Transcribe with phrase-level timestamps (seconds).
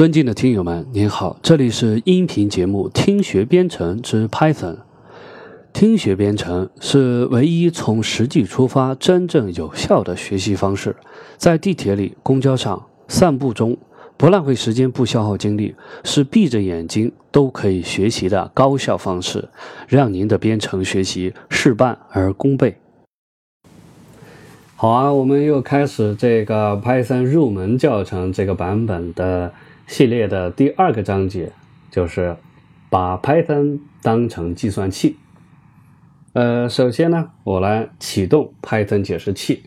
[0.00, 4.76] 尊敬的听友们，您好，这里是音频节目《听学编程之 Python》。
[5.74, 10.96] 听学编程是唯一从实际出发、真正有效的学习方式。
[11.36, 13.76] 在地铁里、公交上、散步中，
[14.16, 19.50] 不浪费时间、不消耗精力，是闭着眼睛都可以学习的高效方式，
[19.86, 22.78] 让您的编程学习事半而功倍。
[24.76, 29.52] 好啊，我们又开始这个 Python 入门教程这个版本的
[29.90, 31.50] 系列的第二个章节，
[31.90, 32.36] 就是
[32.88, 35.16] 把 Python 当成计算器。
[36.32, 39.64] 呃，首先呢，我来启动 Python 解释器。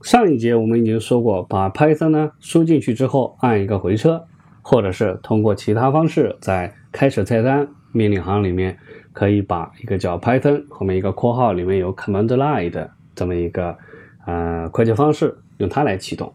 [0.00, 4.24] 上一节我们已经说过，把 Python 呢输进去之后，按一个回车，
[4.62, 8.78] 或者是通过其他方式，在开始菜单命令行里面，
[9.12, 13.76] 可以把一个叫 Python 后面一个括号里面有 command line 的这么一个
[14.24, 16.32] 呃快捷方式，用它来启动。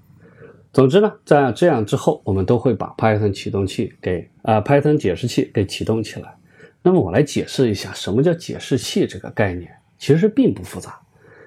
[0.77, 6.37] 总之呢，在这样之后，我们都会把 Python 启动器给啊 Python 解释器给启动起来。
[6.83, 10.99] 那么我来解释一下什么叫解释器这个概念，其实并不复杂。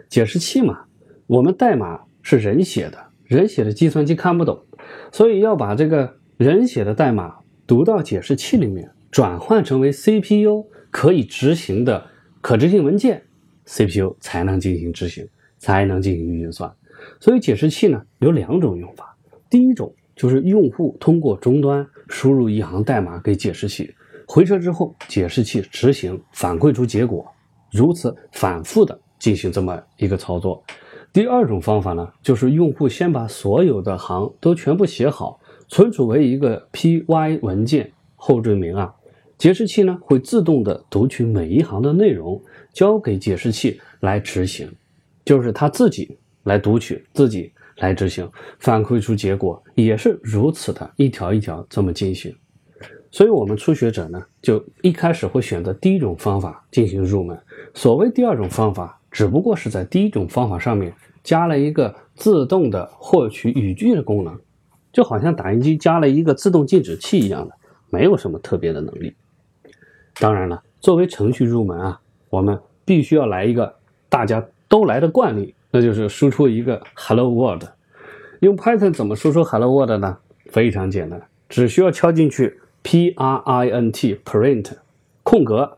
[0.09, 0.81] 解释器嘛，
[1.29, 4.65] 我们代码是人写的，人写的计算机看不懂，
[5.13, 7.37] 所以要把这个人写的代码
[7.69, 12.05] 读到解释器里面，转换成为 CPU 可以执行的
[12.41, 13.23] 可执行文件
[13.65, 15.25] ，CPU 才能进行执行，
[15.57, 16.69] 才能进行运算。
[17.21, 19.10] 所以解释器呢有两种用法，
[19.51, 23.93] 第一种就是用户通过终端输入一行代码给解释器。
[24.27, 27.27] 回车之后，解释器执行，反馈出结果，
[27.73, 30.63] 如此反复的进行这么一个操作。
[31.13, 38.95] 第二种方法呢，就是用户先把所有的行都全部写好，存储为一个 py 文件后缀名啊，
[39.37, 42.41] 解释器呢会自动的读取每一行的内容，
[42.73, 44.71] 交给解释器来执行，
[45.25, 52.35] 就是它自己来读取，自己来执行，反馈出结果也是如此的一条一条这么进行。
[53.11, 57.37] 所以，我们初学者呢，就一开始会选择第一种方法进行入门。
[57.75, 64.39] 所谓第二种方法，只不过是在第一种方法上面加了一个自动的获取语句的功能，
[64.93, 67.55] 就好像打印机加了一个自动静止器一样的，
[67.91, 69.13] 没有什么特别的能力。
[70.21, 73.75] 当然了，作为程序入门啊，我们必须要来一个
[74.09, 77.65] 大家都来的惯例，那就是输出一个 Hello World。
[78.41, 80.19] 用 Python 怎么输出 Hello World 呢？
[80.47, 82.59] 非常简单，只需要敲进去。
[82.83, 84.73] print print
[85.23, 85.77] 空格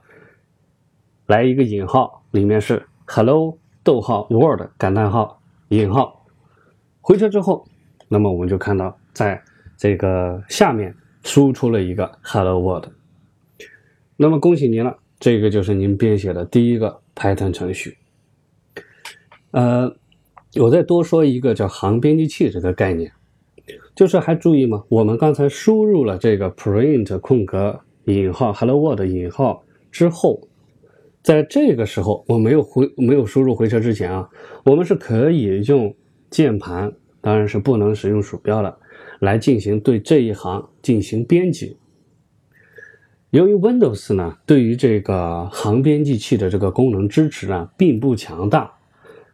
[1.26, 6.24] 来一个引号，里面是 hello 逗号 world 感叹号引号
[7.00, 7.66] 回车之后，
[8.06, 9.42] 那么我们就看到在
[9.76, 12.86] 这个下面输出了一个 hello world。
[14.16, 17.98] 那么恭喜您了，这个就是您编写的第一个 Python 程序。
[19.52, 19.96] 呃，
[20.60, 23.12] 我再多说一个叫行编辑器这个概念。
[23.94, 24.82] 就是还注意吗？
[24.88, 30.48] 我们刚才输入了这个 print 空格引号 hello world 引号之后，
[31.22, 34.28] 在这个时候我没有回没有输入回车之前啊，
[34.64, 35.94] 我们是可以用
[36.30, 38.78] 键盘，当然是不能使用鼠标了，
[39.20, 41.76] 来进行对这一行进行编辑。
[43.30, 48.72] 由于 Windows 呢对于这个行编辑器的这个功能支持呢并不强大。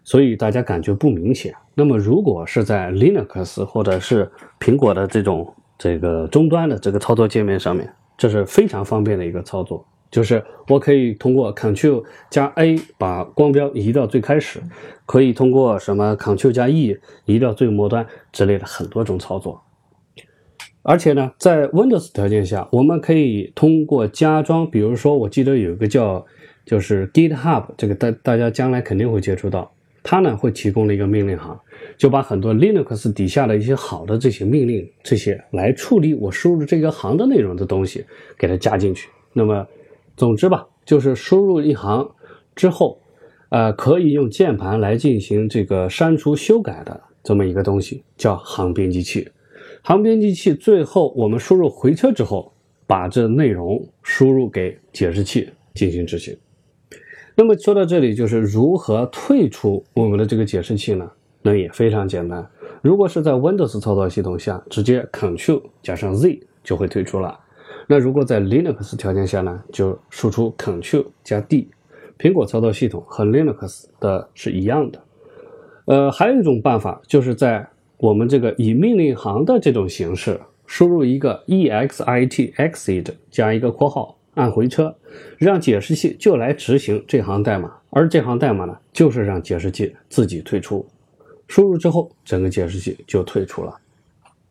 [0.08, 1.54] 所以大家感觉不明显。
[1.74, 4.26] 那么，如果是在 Linux 或者是
[4.58, 9.84] 苹果的这种这个终端的这个操作界面上面，这是非常方便的一个操作。
[10.10, 14.62] 就是我可以通过 Ctrl 加 A 把光标移到最开始，
[15.04, 16.96] 可以通过什么 Ctrl 加 E
[17.26, 19.60] 移到最末端之类的很多种操作。
[20.80, 26.24] 而且呢，在 Windows 条件下，我们可以通过加装，比如说，我记得有一个叫
[26.64, 29.70] 就是 GitHub，这个大大家将来肯定会接触到。
[30.10, 31.60] 它呢会提供了一个命令行，
[31.98, 38.02] 就把很多 Linux 底下的一些好的这些命令，这些来处理我输入这个行的内容的东西，
[38.38, 39.10] 给它加进去。
[39.34, 39.66] 那么，
[40.16, 42.10] 总之吧，就是输入一行
[42.56, 42.98] 之后，
[43.50, 49.28] 呃，可以用键盘来进行这个删除、修改的这么一个东西，叫行编辑器。
[49.82, 52.50] 行编辑器最后我们输入回车之后，
[52.86, 56.34] 把这内容输入给解释器进行执行。
[57.40, 61.08] 那么说到这里，就是如何退出我们的这个解释器呢？
[61.40, 62.44] 那也非常简单。
[62.82, 67.38] 如果是在 Windows 操作系统下，直接 Ctrl 加上 Z 就会退出了。
[67.86, 71.70] 那如果在 Linux 条件下呢，就输出 Ctrl 加 D。
[72.18, 75.00] 苹果操作系统和 Linux 的是一样的。
[75.84, 77.64] 呃，还有一种办法，就是在
[77.98, 84.17] 我们这个以命令行的这种形式，输入一个 exit exit 加一个括号。
[84.38, 84.96] 按回车，
[85.36, 90.86] 让解释器就来执行这行代码，而这行代码呢，就是让解释器自己退出。
[91.48, 93.76] 输入之后，整个解释器就退出了。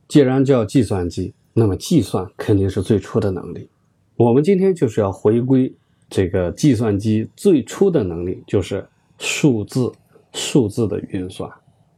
[0.10, 3.70] 既然叫计算机，那么计算肯定是最初的能力。
[4.18, 5.74] 我们今天就是要回归
[6.10, 8.86] 这个计算机最初的能力，就是
[9.18, 9.90] 数字
[10.34, 11.50] 数字的运算，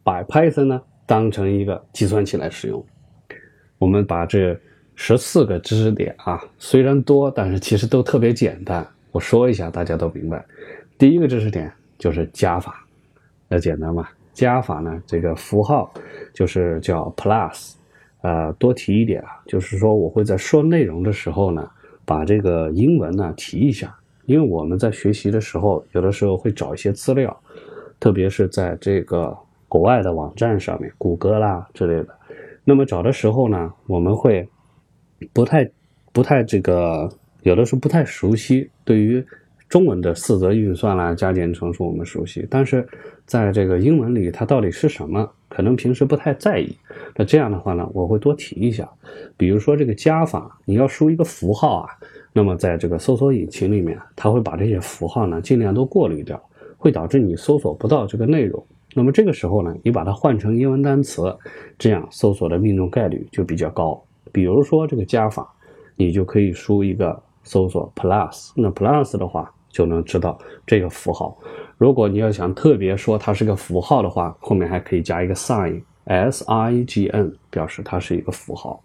[0.04, 2.86] 把 Python 呢当成一个计算器来使用。
[3.80, 4.60] 我们把这
[5.02, 8.86] 十四个知识点啊，虽然多，但是其实都特别简单。
[9.14, 10.46] 我说一下，大家都明白。
[10.98, 12.86] 第一个知识点就是加法，
[13.48, 14.10] 那简单嘛？
[14.34, 15.90] 加法呢，这个符号
[16.34, 17.76] 就是叫 plus。
[18.20, 21.72] 呃，多提一点啊，就是说我会在说内容的时候呢，
[22.04, 27.36] 把这个英文呢提一下，因为我们在学习的时候，有的时候会找一些资料，
[28.02, 29.34] 特别是在这个
[29.70, 32.10] 国外的网站上面，谷歌啦之类的。
[32.66, 34.48] 那么找的时候呢，我们会
[35.34, 35.70] 不太、
[36.12, 37.10] 不太这个，
[37.44, 38.70] 有的时候不太熟悉。
[38.84, 39.24] 对于
[39.68, 42.88] 中文的四则运算啦、加减乘除我们熟悉，但是
[43.26, 45.30] 在这个英文里，它到底是什么？
[45.48, 46.76] 可能平时不太在意。
[47.16, 48.90] 那这样的话呢，我会多提一下。
[49.38, 51.90] 比如说这个加法，你要输一个符号啊，
[52.34, 56.42] 那么在这个搜索引擎里面，它会把这些符号呢尽量都过滤掉，
[56.78, 58.64] 会导致你搜索不到这个内容。
[58.96, 61.36] 那么这个时候呢，你把它换成英文单词，
[61.78, 64.04] 这样搜索的命中概率就比较高。
[64.32, 65.48] 比如说这个加法，
[65.96, 71.38] 你就可以输一个搜索 plus，那 plus 的话就能知道这个符号。
[71.78, 78.82] 如果你要想特别说它是个符号的话，后面还可以加一个 sign，s i g n，表示它是一个符号。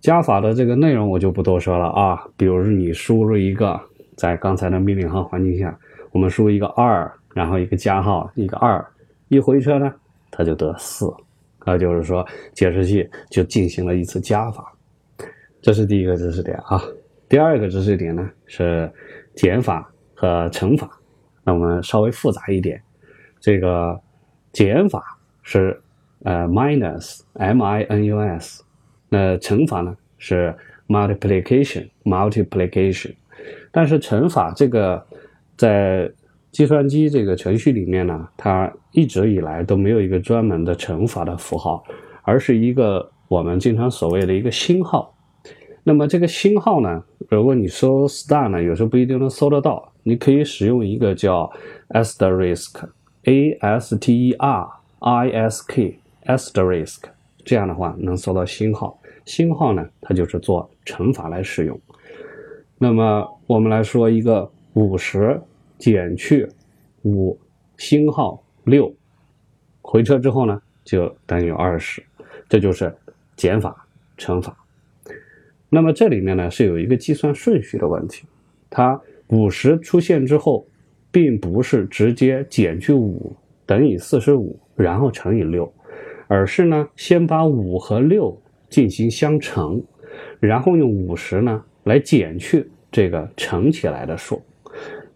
[0.00, 3.80] 加法的这个内容我就不多说了啊，比如你输入一个，
[4.14, 5.76] 在刚才的命令行环境下，
[6.12, 8.84] 我们输一个二，然后一个加号，一个二。
[9.28, 9.92] 一回车呢，
[10.30, 11.12] 它就得四，
[11.66, 12.24] 啊，就是说
[12.54, 14.72] 解释器就进行了一次加法，
[15.60, 16.80] 这是第一个知识点啊。
[17.28, 18.88] 第二个知识点呢是
[19.34, 20.88] 减法和乘法，
[21.42, 22.80] 那我们稍微复杂一点，
[23.40, 24.00] 这个
[24.52, 25.78] 减法是
[26.22, 28.62] 呃 minus m i n u s，
[29.08, 30.54] 那乘法呢是
[30.86, 33.12] multiplication multiplication，
[33.72, 35.04] 但是乘法这个
[35.56, 36.08] 在
[36.56, 41.84] 计算机这个程序里面呢，它一直以来都没有一个专门的乘法的符号，
[42.22, 45.14] 而是一个我们经常所谓的一个星号。
[45.84, 51.52] 那么这个星号呢，如果你搜 star 呢，有时候不一定能搜得到，你可以使用一个叫
[51.90, 54.36] asterisk，a s t e
[55.00, 57.02] r i s k asterisk，
[57.44, 58.98] 这样的话能搜到星号。
[59.26, 61.78] 星号呢，它就是做乘法来使用。
[62.78, 65.38] 那么我们来说一个五十。
[65.78, 66.48] 减去
[67.02, 67.38] 五
[67.76, 68.92] 星号六，
[69.82, 72.02] 回车之后呢，就等于二十，
[72.48, 72.94] 这就是
[73.36, 73.86] 减法
[74.16, 74.56] 乘法。
[75.68, 78.24] 那么这里面呢是有一个计算顺序的问题，
[78.70, 80.66] 它五十出现之后，
[81.10, 83.34] 并不是直接减去五
[83.66, 85.72] 等于四十五，然后乘以六，
[86.28, 88.40] 而是呢先把五和六
[88.70, 89.82] 进行相乘，
[90.40, 94.40] 然后用五十呢来减去这个乘起来的数。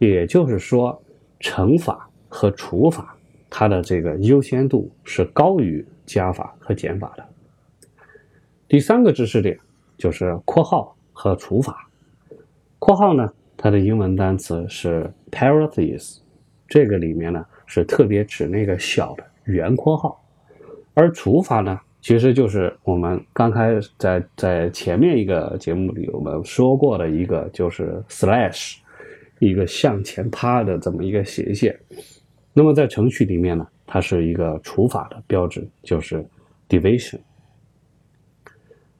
[0.00, 0.98] 也就是说，
[1.40, 3.14] 乘法和除法，
[3.50, 7.24] 它的这个优先度是高于加法和减法的。
[8.66, 9.58] 第三个知识点
[9.98, 11.86] 就是括号和除法。
[12.78, 16.20] 括号呢，它的英文单词是 parentheses，
[16.66, 20.18] 这个里面呢是特别指那个小的圆括号，
[20.94, 28.78] 而除法呢，其实就是我们刚开在在前面一个节目里我们说过的一个，就是 slash。
[29.40, 31.74] 一个向前趴的这么一个斜线，
[32.52, 36.22] 那么在程序里面呢，它是一个除法的标志，就是
[36.68, 37.18] division。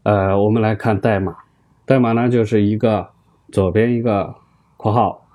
[0.03, 1.37] 呃，我们来看代码，
[1.85, 3.07] 代码呢就是一个
[3.53, 4.35] 左边一个
[4.79, 5.29] 括号，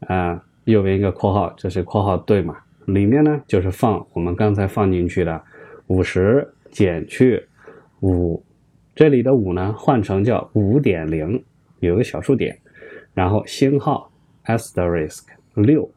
[0.00, 5.42] 啊，右边一个括号，这是括号对码，里面呢就是放我们刚才放进去的
[5.86, 7.42] 五十减去
[8.00, 8.44] 五，
[8.94, 11.42] 这里的五呢换成叫五点零，
[11.80, 12.58] 有个小数点，
[13.14, 14.10] 然后星号。
[14.46, 15.22] Asterisk
[15.54, 15.90] 六，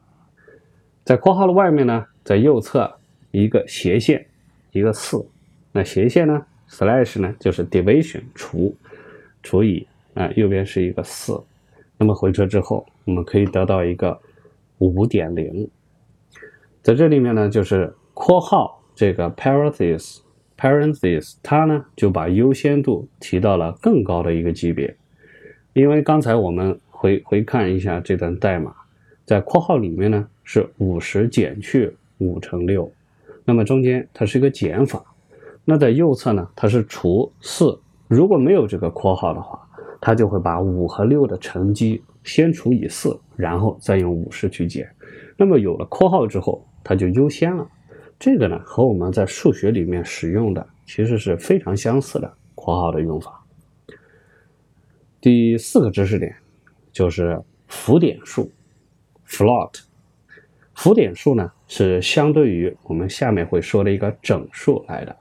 [1.04, 2.96] 在括号的外面呢，在右侧
[3.30, 4.26] 一个斜线，
[4.72, 5.26] 一个四。
[5.72, 8.74] 那斜线呢，slash 呢就是 division 除
[9.42, 11.42] 除以啊，右边是一个四。
[11.98, 14.18] 那么回车之后，我们可以得到一个
[14.78, 15.68] 五点零。
[16.82, 20.20] 在这里面呢，就是括号这个 parentheses
[20.56, 24.96] parentheses 它呢就把优先度提到了更高的一个级别，
[25.74, 26.80] 因为刚才我们。
[27.00, 28.74] 回回看一下这段代码，
[29.24, 32.90] 在括号里面呢是五十减去五乘六，
[33.44, 35.00] 那么中间它是一个减法。
[35.64, 37.78] 那在右侧呢，它是除四。
[38.08, 39.64] 如果没有这个括号的话，
[40.00, 44.90] 它就会把五和六的乘积先除以四，然后再用五十去减。
[45.36, 47.64] 那么有了括号之后，它就优先了。
[48.18, 53.40] 这个呢和我们在数学里面使用的其实是非常相似的括号的用法。
[55.20, 56.34] 第四个知识点
[56.98, 58.50] 就是浮点数
[59.24, 59.82] （float）。
[60.74, 65.16] 浮点数呢是相对于我们下面会说的一个整数来的。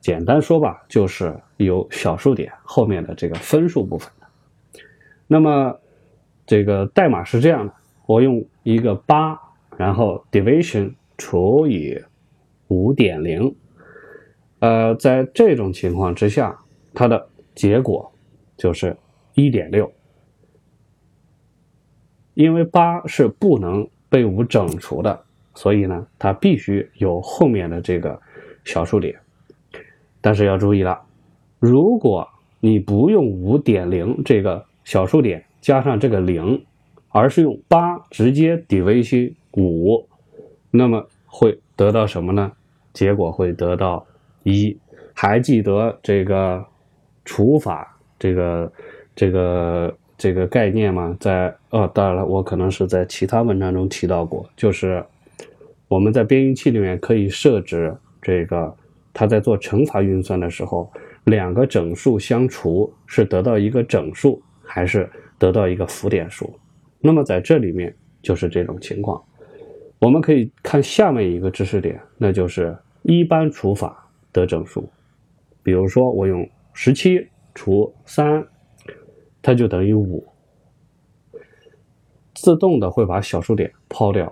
[0.00, 4.10] 简单说吧，就是有小数点后面的这个分数部分。
[5.28, 5.78] 那么
[6.44, 7.72] 这个代码是这样的：
[8.06, 9.40] 我用一个八，
[9.76, 11.96] 然后 division 除以
[12.66, 13.54] 五点零。
[14.58, 16.58] 呃，在这种情况之下，
[16.92, 18.12] 它的结果
[18.56, 18.96] 就是
[19.34, 19.92] 一点六。
[22.38, 25.24] 因为八是不能被五整除的，
[25.56, 28.16] 所以呢，它必须有后面的这个
[28.62, 29.18] 小数点。
[30.20, 31.00] 但是要注意了，
[31.58, 32.28] 如果
[32.60, 36.64] 你不用五点零这个小数点加上这个零，
[37.08, 40.06] 而是用八直接抵 vc 五，
[40.70, 42.52] 那么会得到什么呢？
[42.92, 44.06] 结果会得到
[44.44, 44.78] 一。
[45.12, 46.64] 还记得这个
[47.24, 48.72] 除法这个
[49.16, 51.16] 这个这个概念吗？
[51.20, 55.02] 在哦，当然了，我可能是在其他文章中提到过，就是
[55.86, 58.76] 我们在编译器里面可以设置这个，
[59.14, 60.92] 它在做乘法运算的时候，
[61.24, 65.08] 两个整数相除是得到一个整数，还是
[65.38, 66.52] 得到一个浮点数？
[67.00, 69.22] 那么在这里面就是这种情况。
[70.00, 74.88] 我们可以看下面一个知识点，那就是一般除法得整数。
[75.62, 78.44] 比如说，我用十七除三，
[79.48, 80.22] 它就等于五，
[82.34, 84.30] 自动的会把小数点抛掉。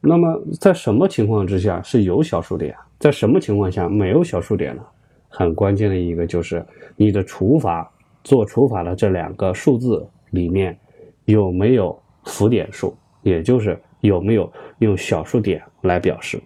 [0.00, 2.72] 那么，在什么情况之下是有小数点？
[3.00, 4.82] 在什么情况下没有小数点呢？
[5.28, 7.92] 很关键的一个就是你的除法
[8.22, 10.78] 做除法的这两个数字里面
[11.24, 16.40] 有没有浮点数，也就是有没有用小数点来表示。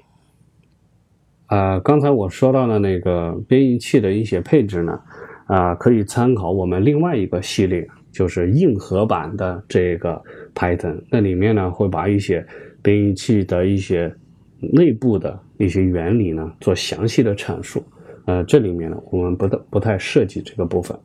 [1.49, 4.99] 啊，刚才我说到的那个编译器的一些配置呢，
[5.47, 10.23] 啊，可以参考我们另外一个系列，就是硬核版的这个
[10.55, 11.00] Python。
[11.11, 12.47] 那里面呢，会把一些
[12.83, 14.12] 编译器的一些
[14.61, 17.85] 内部的一些原理呢，做详细的阐述。
[18.27, 20.99] 呃，这里面呢，我们不太不太涉及这个部分。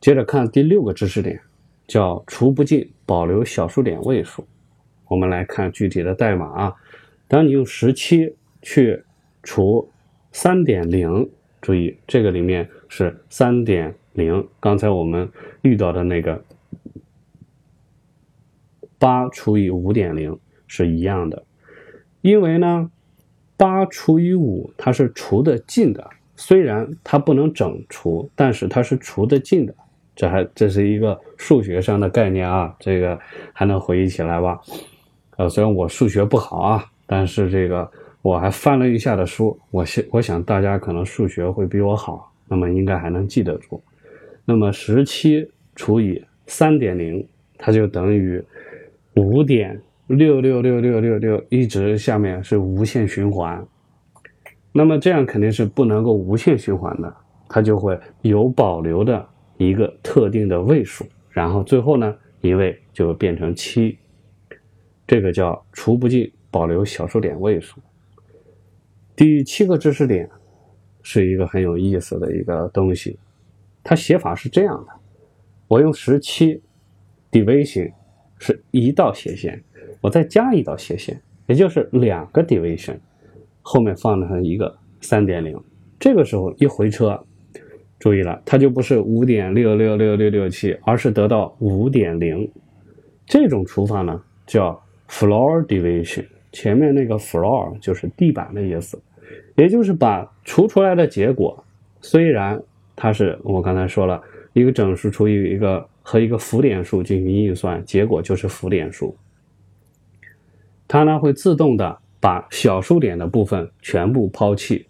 [0.00, 1.40] 接着看第六个知识点，
[1.86, 4.46] 叫除不尽保留小数点位数。
[5.08, 6.74] 我们来看具体的代码啊，
[7.28, 9.02] 当你用十七去
[9.42, 9.88] 除
[10.32, 11.28] 三点零，
[11.60, 14.48] 注意这个里面是三点零。
[14.58, 15.30] 刚才我们
[15.62, 16.42] 遇到的那个
[18.98, 21.44] 八除以五点零是一样的，
[22.22, 22.90] 因为呢，
[23.56, 29.74] 八除以五它是除的尽的，虽然它不能整除，但是它是除的尽的。
[30.16, 33.16] 这还这是一个数学上的概念啊，这个
[33.52, 34.60] 还能回忆起来吧？
[35.36, 37.88] 呃，虽然我数学不好啊，但是这个。
[38.22, 43.80] 我还翻了一下的书，我想我想大家可能数学会比我好，那么应该还能记得住。
[44.46, 48.42] 那么十七除以三点零，它就等于
[49.16, 53.66] 五点六六六六六六，一直下面是无限循环。
[54.72, 57.16] 那么这样肯定是不能够无限循环的，
[57.48, 63.98] 它就会有保留的一个特定的位数，然后最后呢一位就变成七，
[65.06, 67.80] 这个叫除不尽保留小数点位数。
[69.16, 70.28] 第七个知识点
[71.02, 73.18] 是一个很有意思的一个东西，
[73.88, 74.92] 它写法是这样的：
[75.68, 76.60] 我用十七
[77.30, 77.92] division
[78.36, 79.62] 是一道斜线，
[80.00, 82.96] 我再加一道斜线，也就是两个 division，
[83.62, 85.56] 后面放上一个三点零。
[86.00, 87.24] 这个时候一回车，
[88.00, 92.50] 注意了，它就不是五点六六六六六七，而是得到五点零。
[93.24, 96.26] 这种除法呢叫 floor division。
[96.50, 99.00] 前面那个 floor 就是地板的意思，
[99.54, 101.64] 也就是把除出来的结果，
[102.00, 102.60] 虽然
[102.96, 104.20] 它是我刚才说了
[104.54, 109.14] 一个整数除以一个和一个浮点数进行运算，结果就是浮点数，
[110.88, 114.86] 它呢会自动的把小数点的部分全部抛弃。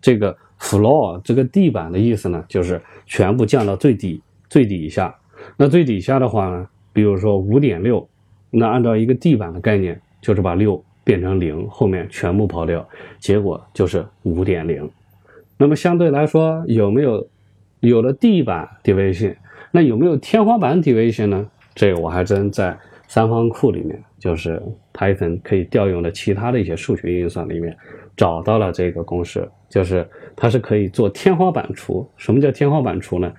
[0.00, 5.14] 这个 floor 这个地板的意思呢，就是全部降到最低最底下。
[5.56, 8.08] 那最底下的话呢，比如说五点六，
[8.50, 10.82] 那按照一个地板的概念，就是把六。
[11.04, 14.88] 变成零，后面全部抛掉，结果就是五点零。
[15.56, 17.26] 那么相对来说，有没有
[17.82, 19.34] 有了地板 division？
[19.72, 21.50] 那有没有天花板 division 呢？
[21.74, 22.76] 这个我还真在
[23.08, 24.62] 三方库里面，就是
[24.92, 27.76] Python 可以调用的其他的一些数学运算里面
[28.16, 32.08] 找到了这个公式，就是它是可以做天花板除。
[32.16, 33.32] 什么叫天花板除呢？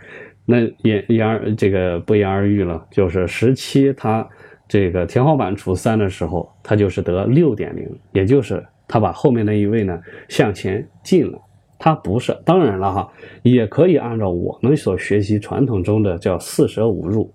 [0.46, 4.28] 那言言而这个不言而喻了，就是十七它。
[4.68, 11.40] 这个天花板除三的时候，它就是得六点零，也就是它把后面那一位呢向前进了。
[11.84, 13.12] 它不是，当然了哈，
[13.42, 17.30] 也可以按照我们所学习传统中的叫四舍五入，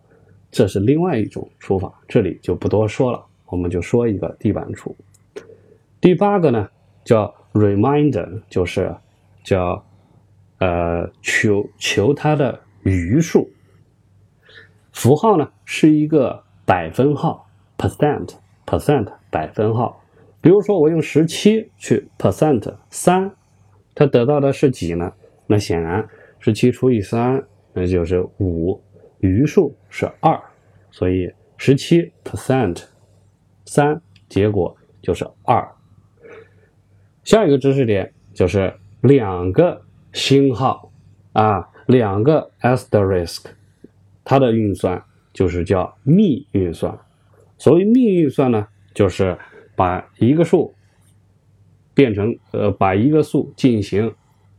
[0.51, 4.97] 这是另外一种除法，这里就不多说了，我们就说一个地板除。
[6.01, 6.67] 第八个呢
[7.05, 8.91] 叫 reminder，就是
[9.45, 9.85] 叫
[10.61, 13.51] 呃求求它的余数。
[14.93, 18.31] 符号呢是一个百分号，percent
[18.65, 20.03] percent 百分号。
[20.41, 23.31] 比如说我用十七去 percent 三。
[23.99, 25.13] 它得到的是几呢？
[25.49, 28.81] 那显然十七除以三，那就是五，
[29.19, 30.41] 余数是二，
[30.93, 32.85] 所以十七 percent
[33.67, 35.69] 三，结果就是二。
[37.25, 40.93] 下一个知识点就是两个星号
[41.33, 43.47] 啊，两个 asterisk，
[44.23, 45.03] 它的运算
[45.33, 46.97] 就是叫幂运算。
[47.59, 49.37] 所谓幂运算呢，就是
[49.75, 50.73] 把一个数。
[51.99, 54.15] 变成呃，把一个数进行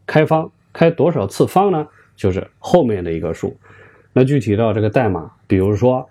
[0.05, 1.87] 开方，开多少次方呢？
[2.13, 3.55] 就是后面的一个数。
[4.11, 6.05] 那具体到这个代码，比如说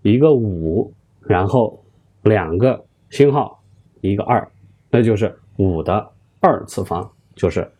[0.00, 1.84] 一个五，然后
[2.22, 3.62] 两个星号，
[4.00, 4.50] 一个二，
[4.90, 6.10] 那就是五的
[6.40, 7.70] 二次方，就是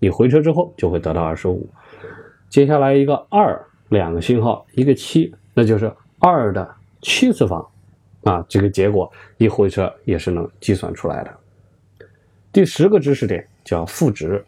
[0.00, 1.70] 你回车之后就会得到二十五。
[2.48, 6.68] 接下来一个二，两个星号，一个七，那就是二的
[7.00, 7.64] 七次方
[8.24, 8.44] 啊。
[8.48, 11.32] 这个结果一回车也是能计算出来的。
[12.52, 14.44] 第十个知识点叫赋值，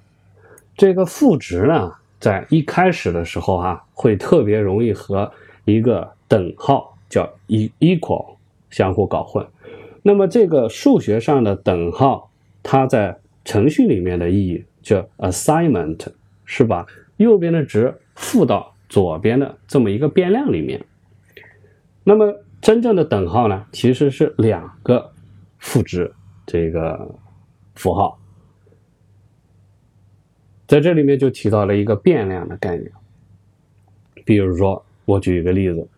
[0.76, 5.32] 这个赋值呢，在一开始的时候啊，会特别容易和
[5.64, 8.34] 一个等号叫 e equal
[8.70, 9.46] 相互搞混。
[10.02, 12.28] 那么这个数学上的等号，
[12.60, 16.08] 它在程序里面的意义叫 assignment，
[16.44, 16.84] 是把
[17.18, 20.84] 右边的值赋到左边的这么一个变量里面。
[22.02, 25.12] 那么真正的等号呢，其实是两个
[25.60, 26.12] 赋值，
[26.44, 27.14] 这个。
[27.74, 28.18] 符号，
[30.66, 32.90] 在这里面就提到了一个变量的概念。
[34.24, 35.88] 比如说，我举一个例子，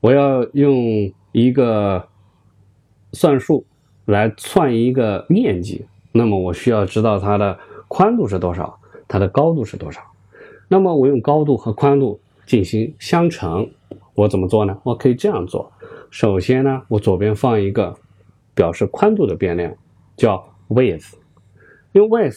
[0.00, 2.08] 我要用一个
[3.12, 3.66] 算术
[4.06, 7.58] 来算一个面积，那么我需要知道它的
[7.88, 10.00] 宽度是多少，它的高度是多少。
[10.68, 13.70] 那么我用高度和宽度进行相乘，
[14.14, 14.80] 我怎么做呢？
[14.84, 15.70] 我可以这样做：
[16.10, 17.94] 首先呢，我左边放一个
[18.54, 19.74] 表示宽度的变量，
[20.16, 20.55] 叫。
[20.68, 21.14] with，
[21.92, 22.36] 用 with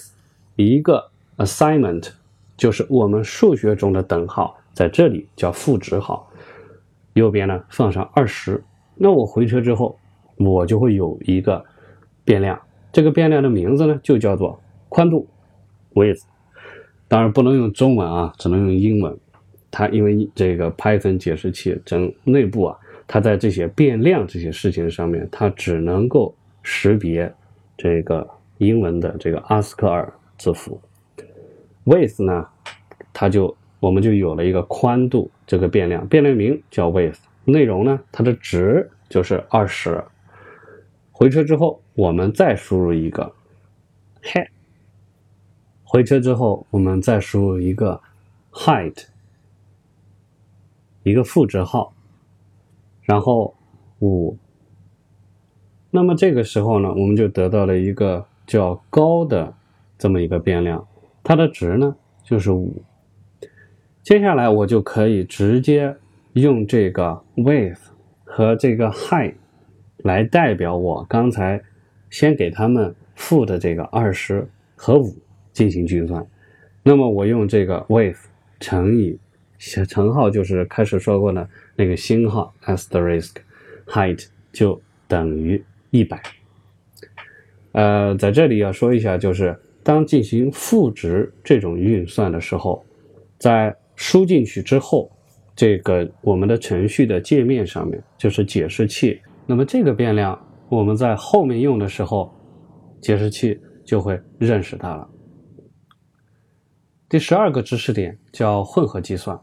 [0.55, 2.09] 一个 assignment
[2.57, 6.29] 就是我们数学中的等号，在这里叫赋值号。
[7.13, 8.63] 右边呢放上二十，
[8.95, 9.97] 那我回车之后，
[10.37, 11.65] 我就会有一个
[12.23, 12.59] 变量，
[12.91, 15.27] 这个变量的名字呢就叫做宽度
[15.93, 16.19] with。
[17.07, 19.17] 当然不能用中文啊，只能用英文。
[19.71, 27.33] 它因为这个 Python 解释器整内部啊，它在这些变量这些事情上面，它只能够识别。
[27.81, 30.81] 这个英文的这个阿斯克尔字符
[31.85, 32.45] ，with 呢，
[33.13, 40.03] 它就我们就有了一个宽度这个变量，变量名叫 with，内容呢，它的值就是二十。
[41.13, 43.33] 回车之后，我们再输入一个
[44.23, 44.49] head，
[45.85, 48.01] 回车之后，我们再输入一个
[48.51, 49.05] height，
[51.03, 51.93] 一个赋值号，
[53.03, 53.55] 然后
[53.99, 54.37] 五。
[55.91, 59.53] 那么这个时候呢，我们就得到了一个较高的
[59.97, 60.87] 这么一个变量，
[61.23, 62.83] 它的值呢就是五。
[64.03, 65.95] 接下来我就可以直接
[66.33, 67.79] 用这个 with
[68.23, 69.33] 和这个 height
[69.97, 71.61] 来代表我刚才
[72.09, 75.15] 先给他们赋的这个二十和五
[75.51, 76.25] 进行计算。
[76.83, 78.17] 那么我用这个 with
[78.59, 79.19] 乘以
[79.57, 83.31] 乘号，就是开始说过的那个星号 asterisk
[83.87, 85.63] height 就等于。
[85.91, 86.21] 一百，
[87.71, 92.85] 呃，在这里要说一下，就是当进行赋值这种运算的时候，
[93.37, 95.11] 在输进去之后，
[95.55, 102.31] 这个我们的程序的界面上面就是解释器，那么这个变量我们在后面用的时候，
[103.01, 105.09] 解释器就会认识它了。
[107.09, 109.39] 第十二个知识点叫混合计算，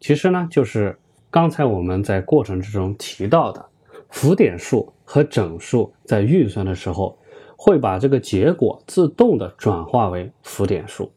[0.00, 0.98] 其实呢就是
[1.30, 3.64] 刚才我们在过程之中提到的。
[4.10, 7.18] 浮点数和整数在运算的时候，
[7.56, 11.12] 会把这个结果自动的转化为浮点数。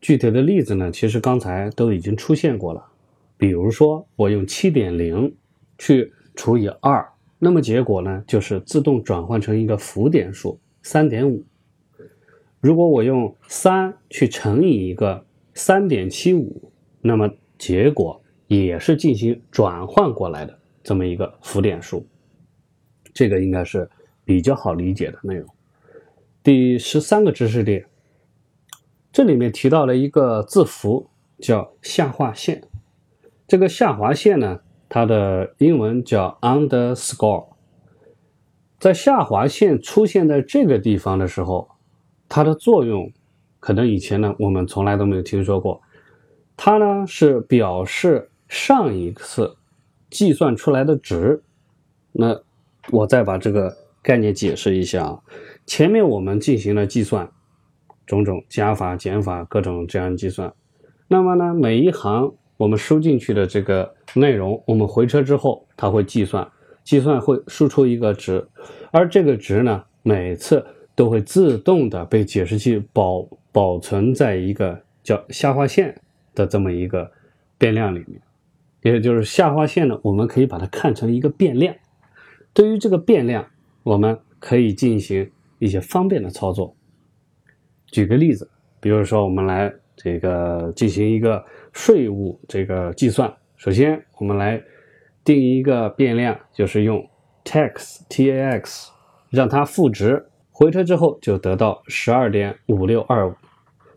[0.00, 2.86] 具体的例子呢，其实刚才都已经出现过了。
[3.36, 5.34] 比如说，我用七点零
[5.78, 7.06] 去除以二，
[7.38, 11.44] 那么结果呢，就是自动转换成一个浮点数三点五。
[12.60, 20.59] 如果我用三去乘以一个三点七五，那么结果也是进行转换过来的。
[20.90, 22.04] 这么一个浮点数，
[23.14, 23.88] 这个应该是
[24.24, 25.48] 比较好理解的内容。
[26.42, 27.86] 第十三个知识点，
[29.12, 32.64] 这里面提到了一个字符，叫下划线。
[33.46, 37.46] 这个下划线呢，它的英文叫 underscore。
[38.80, 41.68] 在下划线出现在这个地方的时候，
[42.28, 43.12] 它的作用
[43.60, 45.80] 可能以前呢我们从来都没有听说过。
[46.56, 49.56] 它呢是表示上一次
[50.10, 51.42] 计算出来的值。
[52.12, 52.40] 那
[52.90, 55.20] 我再把这个概念解释一下啊。
[55.66, 57.30] 前面我们进行了计算，
[58.06, 60.52] 种种加法、减法各种这样计算。
[61.08, 62.32] 那么呢，每一行。
[62.56, 66.46] 我们输进去的这个内容，我们回车之后，它会计算，
[66.84, 68.46] 计算会输出一个值，
[68.92, 70.62] 而这个值呢，每次
[70.94, 75.98] 都会自动的被解释器保保存在一个叫下划线
[76.34, 77.10] 的这么一个
[77.56, 78.20] 变量里面，
[78.82, 81.74] 也就是下划线呢，我们可以把它看成一个变量。
[82.52, 83.46] 对于这个变量，
[83.82, 86.74] 我们可以进行一些方便的操作。
[87.86, 91.44] 举个例子，比如说我们来这个进行一个。
[91.72, 94.60] 税务这个计算，首先我们来
[95.22, 97.08] 定一个变量，就是用
[97.44, 98.90] tax t a x
[99.28, 103.32] 让它赋值，回车之后就得到十二点五六二五。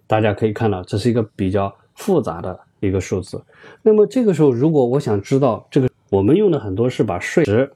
[0.06, 3.44] 大家可以看到，这是一个比较复杂的一个数字。
[3.82, 7.72] 那么这个时候，如果我想知道这个，我们用的很多是把税值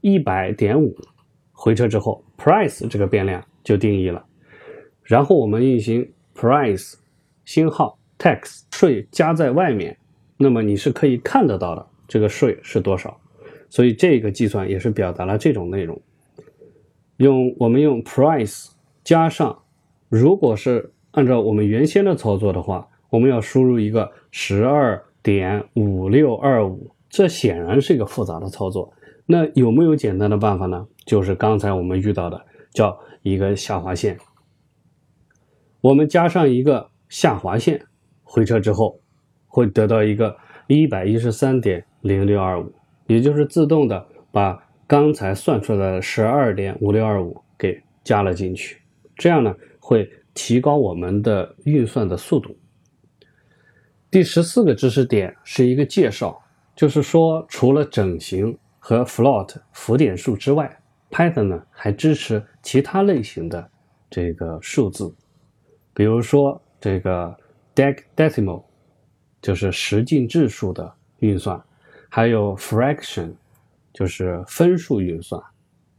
[0.00, 0.96] 一百点五
[1.52, 4.24] 回车之后，price 这个变量就定义了，
[5.02, 6.94] 然后我们运行 price
[7.44, 7.96] 星号。
[8.22, 9.96] tax 税加在外面，
[10.36, 13.18] 那么你是可以看得到的这个税是多少，
[13.70, 15.98] 所以这个计算也是表达了这种内容。
[17.16, 19.58] 用我们用 price 加上，
[20.10, 28.92] 如果是按照我们原先的操作的话，我们要输入一个十二点五六二五，这显然是一个复杂的操作。
[29.26, 30.86] 那有没有简单的办法呢？
[31.04, 32.40] 就是刚才我们遇到的，
[32.72, 34.18] 叫一个下划线，
[35.80, 37.84] 我们加上一个下划线。
[38.22, 39.00] 回车之后，
[39.48, 40.36] 会得到一个
[40.68, 42.72] 一百一十三点零六二五，
[43.08, 48.80] 也就是自动的把刚才算出来的十二点五六二五给加了进去。
[49.16, 52.56] 这样呢，会提高我们的运算的速度。
[54.10, 56.42] 第十四个知识点是一个介绍，
[56.74, 63.70] 就是说除了整形和 float 浮点数之外，Python 呢还支持其他类型的
[64.10, 65.14] 这个数字，
[65.94, 67.36] 比如说这个。
[68.14, 68.62] decimal
[69.40, 71.58] 就是十进制数的运算，
[72.10, 73.32] 还有 fraction
[73.90, 75.40] 就是分数运算。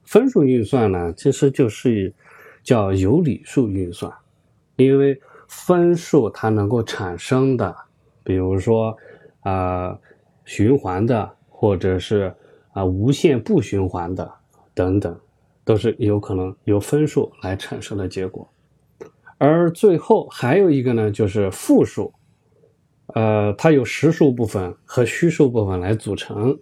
[0.04, 2.14] 分数运算呢，其实就是
[2.62, 4.14] 叫有理数运算，
[4.76, 7.76] 因为分数它能够产生的，
[8.24, 8.98] 比如说
[9.42, 10.00] 啊
[10.46, 12.34] 循环的，或者是
[12.74, 14.32] 啊无限不循环的
[14.74, 15.20] 等等，
[15.64, 18.48] 都是有可能由分数来产生的结果。
[19.38, 22.14] 而最后还有一个呢，就是复数，
[23.08, 26.60] 呃，它有实数部分和虚数部分来组成。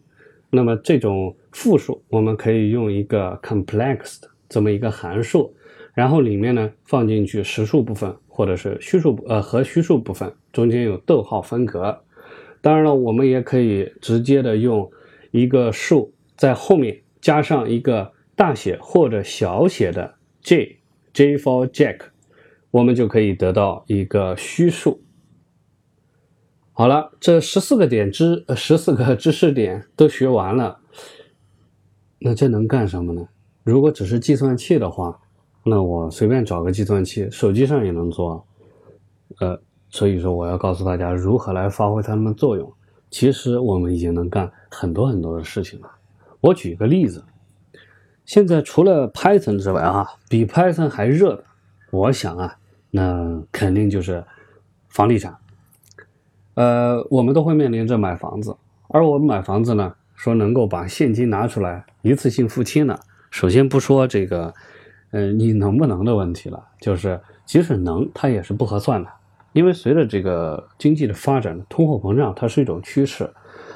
[0.50, 5.54] 那么这种复数，我们可以用一个 complex 的这么一个函数，
[6.00, 12.06] 然后里面呢放进去实数部分或者是虚数呃和虚数部分中间有逗号分隔。
[12.62, 14.90] 当然了，我们也可以直接的用
[15.32, 22.00] 一个数在后面加上一个大写或者小写的 j，j for Jack。
[22.72, 25.04] 我们就可以得到一个虚数。
[26.72, 30.80] 好了，这十四个点知，呃，十四个知识点都学完了。
[32.20, 33.28] 那这能干什么呢？
[33.66, 35.20] 如果只是计算器的话，
[35.64, 38.46] 那我随便找个计算器，手机上也能做。
[39.40, 42.72] 呃，所以说我要告诉大家如何来发挥它们的作用。
[43.10, 45.90] 其实我们已经能干很多很多的事情了。
[46.42, 47.24] 我举个例子，
[48.26, 51.44] 现在除了 Python 之外啊，比 Python 还热的，
[51.92, 52.56] 我想啊。
[52.92, 54.26] 那肯定就是
[54.88, 55.38] 房地产，
[56.56, 64.52] 呃，我们都会面临着买房子，而我们买房子呢，说能够把现金拿出来一次性付清的，首先不说这个，
[65.12, 69.10] 呃，你能不能的问题了，就是即使能，它也是不合算的，
[69.54, 73.30] 因为随着这个经济的发展，通货膨胀它是一种趋势，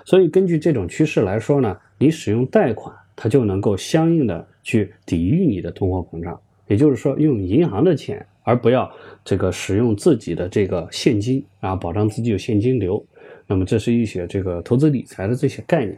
[0.06, 8.26] 所以根据这种趋势来说呢，你使用贷款，它就能够相应的去抵御你的通货膨胀，也就是说，用银行的钱。
[8.46, 8.92] 而不要
[9.24, 13.02] 这个使用自己的这个现金啊，保障自己有现金流。
[13.48, 15.98] 那么这是一些这个投资理财的这些概念。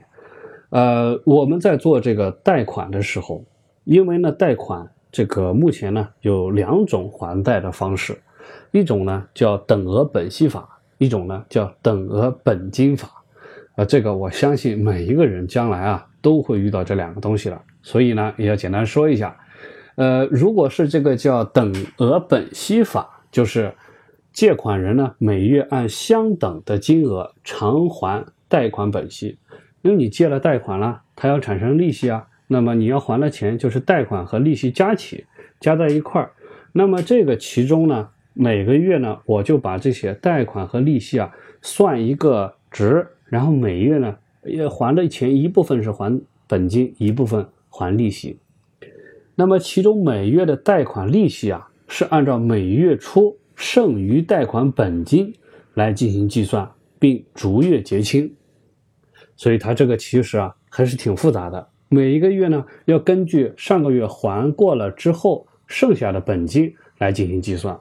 [0.69, 3.43] 呃，我们在做这个贷款的时候，
[3.83, 8.21] 因为呢贷款这个目前呢有两种还贷的方式，
[8.71, 13.07] 一种呢叫等额本息法，一种呢叫等额本金法。
[13.77, 19.37] 啊，这个我相信每一个人将来啊都会遇到这两个东西了，所以呢也要简单说一下。
[19.95, 23.73] 呃，如果是这个叫等额本息法，就是
[24.33, 29.39] 借款人呢每月按相等的金额偿还贷款本息。
[29.81, 35.25] 因为你借了贷款了，它要产生利息啊，那么你要还的钱就是贷款和利息加起，
[35.59, 36.31] 加在一块儿。
[36.73, 48.37] 那么这个其中呢，每个月呢，我就把这些贷款和利息啊算一个值，然后每月呢也还的钱一部分是还本金，一部分还利息。
[49.35, 55.33] 那么其中每月的贷款利息啊，是按照每月初剩余贷款本金
[55.73, 58.33] 来进行计算，并逐月结清。
[59.35, 61.67] 所以它这个其实啊还是挺复杂的。
[61.87, 67.79] 每一个月呢，要根据上个月还过了之后剩下的本金来进行计算，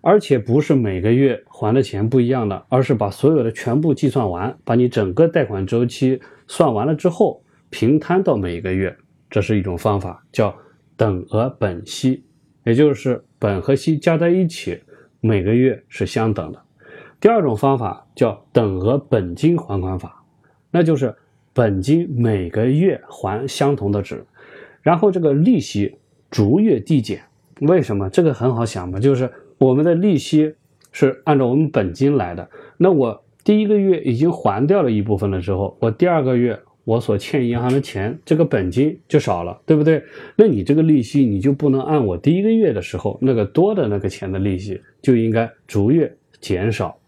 [0.00, 8.96] 而且不是每个月还的钱不一样的，而是把所有的全部计算完，把你整个贷款周期算完了之后平摊到每一个月。
[9.28, 10.56] 这是一种方法，叫
[10.96, 12.24] 等额本息，
[12.64, 14.80] 也就是本和息加在一起，
[15.20, 16.60] 每个月是相等的。
[17.20, 20.24] 第二种方法叫等额本金还款法，
[20.70, 21.14] 那就是
[21.52, 24.24] 本金每个月还相同的值，
[24.82, 25.96] 然后这个利息
[26.30, 27.22] 逐月递减。
[27.60, 28.08] 为什么？
[28.10, 30.54] 这个很好想嘛，就是我们的利息
[30.92, 36.58] 是按照我们本金来的，那我第一个月已经还掉了一部分了之后，我第二个月。
[36.84, 40.02] 我所欠银行的钱，这个本金就少了，对不对？
[40.34, 46.98] 那你这个利息，你就不能按我第一个月的时候那个多的那个钱的利息，就应该逐月减少。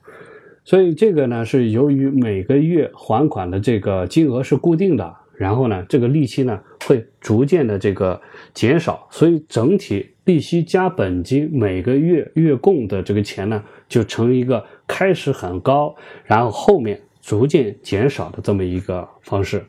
[0.65, 8.21] 所以这个呢，是由于每个月还款的这个金额是固定的，然后呢，这个利息呢会逐渐的这个
[8.55, 15.95] 减少，所以整体利息加本金每个月月供的这个钱呢，就成一个开始很高，
[16.25, 17.01] 然后后面。
[17.25, 19.65] 逐渐减少的这么一个方式，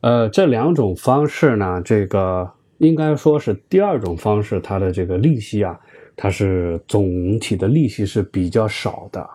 [0.00, 5.80] 呃，这两种方式呢，这个应该说是第二种方式，它的这个利息啊，
[6.22, 9.26] 它是总体的利息是比较少的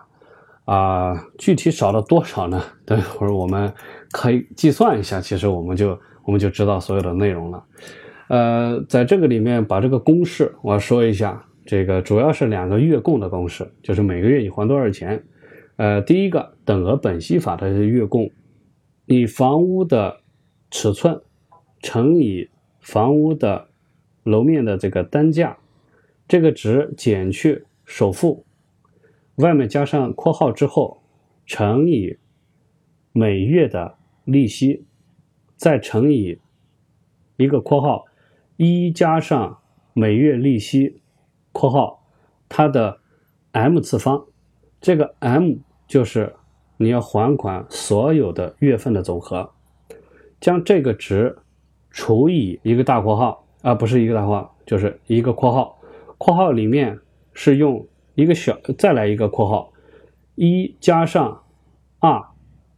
[0.66, 2.62] 啊，具体少了多少呢？
[2.84, 3.74] 等会儿我们
[4.12, 7.64] 可以计算一下，其实我们就我们就知道所有的内容了。
[8.28, 15.24] 呃，在这个里面把这个公式我要说一下，这个主要是两个月供的公式，就是每个月你还多少钱。
[15.74, 18.30] 呃，第一个等额本息法的月供，
[19.06, 20.18] 你房屋的
[20.70, 21.20] 尺寸
[21.80, 22.48] 乘以
[22.80, 23.66] 房屋的
[24.22, 25.56] 楼面的这个单价，
[26.28, 28.44] 这个值减去首付，
[29.36, 31.02] 外面加上括号之后，
[31.44, 32.18] 乘以
[33.12, 34.84] 每月的利息，
[35.56, 36.40] 再乘以
[37.36, 38.04] 一个括号
[38.56, 39.58] 一加上
[39.92, 41.00] 每月利息
[41.52, 42.04] 括号
[42.48, 43.00] 它的
[43.52, 44.26] m 次方，
[44.80, 45.56] 这个 m。
[45.88, 46.34] 就是
[46.78, 49.48] 你要还款所有的月份的总和，
[50.40, 51.38] 将这个值
[51.92, 55.75] 除以一个大括号，而不是一个大括号，就是一个括号，
[56.18, 56.98] 括号里面
[57.32, 59.72] 是用一个小再来一个括号，
[60.34, 61.44] 一加上
[61.98, 62.22] 二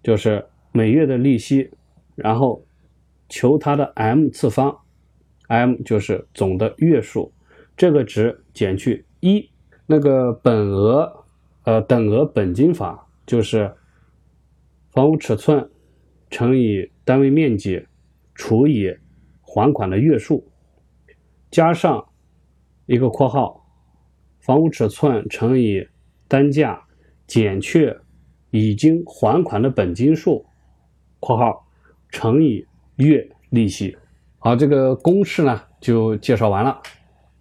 [0.03, 1.71] 就是每月的利息，
[2.15, 2.65] 然后
[3.29, 4.77] 求它的 m 次方
[5.49, 7.33] ，m 就是总的月数，
[7.77, 9.49] 这个值减去一，
[9.87, 11.25] 那个本额。
[11.65, 13.71] 呃，等额本金法就是
[14.91, 15.71] 房屋尺寸
[16.31, 17.85] 乘以单位面积
[18.35, 18.97] 除以
[19.43, 20.51] 还款的月数，
[21.51, 22.08] 加上
[22.89, 23.63] 一个括号，
[24.41, 25.87] 房屋尺寸乘以
[26.27, 26.83] 单价
[27.27, 27.95] 减去
[28.51, 30.47] 已经还款的本金数
[31.21, 31.69] （括号）
[32.09, 33.95] 乘以月利息。
[34.39, 36.81] 好，这个公式呢就介绍完了。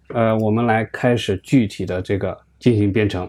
[0.08, 3.26] 呃，我们来开始具体的这个进行编程。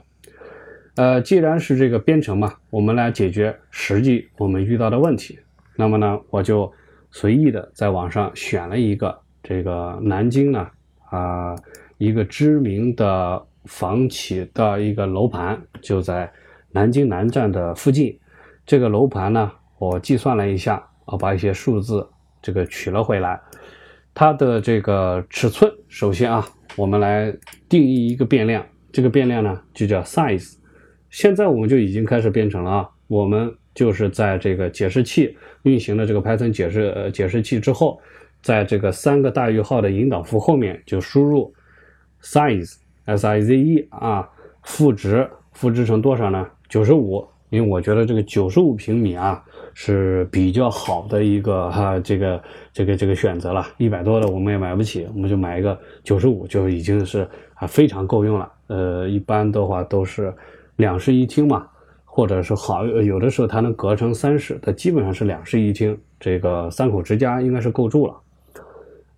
[0.97, 5.39] 呃，既然是这个编程嘛，我们来解决实际我们遇到的问题。
[5.77, 6.69] 那么呢，我就
[7.11, 10.67] 随意的在网上选了一个这个南京呢
[11.09, 11.55] 啊
[11.99, 16.31] 一个知名的房企的一个楼盘，就在
[16.71, 18.17] 南京南站的附近。
[18.65, 22.07] 这个楼盘呢，我计算了一下，我把一些数字
[22.41, 23.39] 这个取了回来。
[24.13, 27.35] 它的这个尺寸，首先啊，我们来
[27.67, 30.55] 定义一个变量，这个变量呢就叫 size。
[31.09, 32.89] 现在我们就已经开始编程了啊！
[33.07, 37.99] 我们就是在这个解释器运行的这个 Python 解释解释器之后，
[38.41, 41.53] 在这个三个大于号的引导符后面就输入
[42.21, 44.29] size s i z e 啊，
[44.63, 46.47] 赋值赋值成多少呢？
[46.67, 58.51] 九十五，因为我觉得这个九十五平米啊是比较好的一个哈这个这个这个选择了，一百多的我们也买不起，我们就买一个九十五就已经是啊非常够用了。
[58.67, 60.33] 呃，一般的话都是。
[60.79, 61.67] 两室一厅嘛，
[62.05, 68.15] 或者是好有的时候它能隔成三室，它基本上是两室一厅，这个三口之家应该是够住了。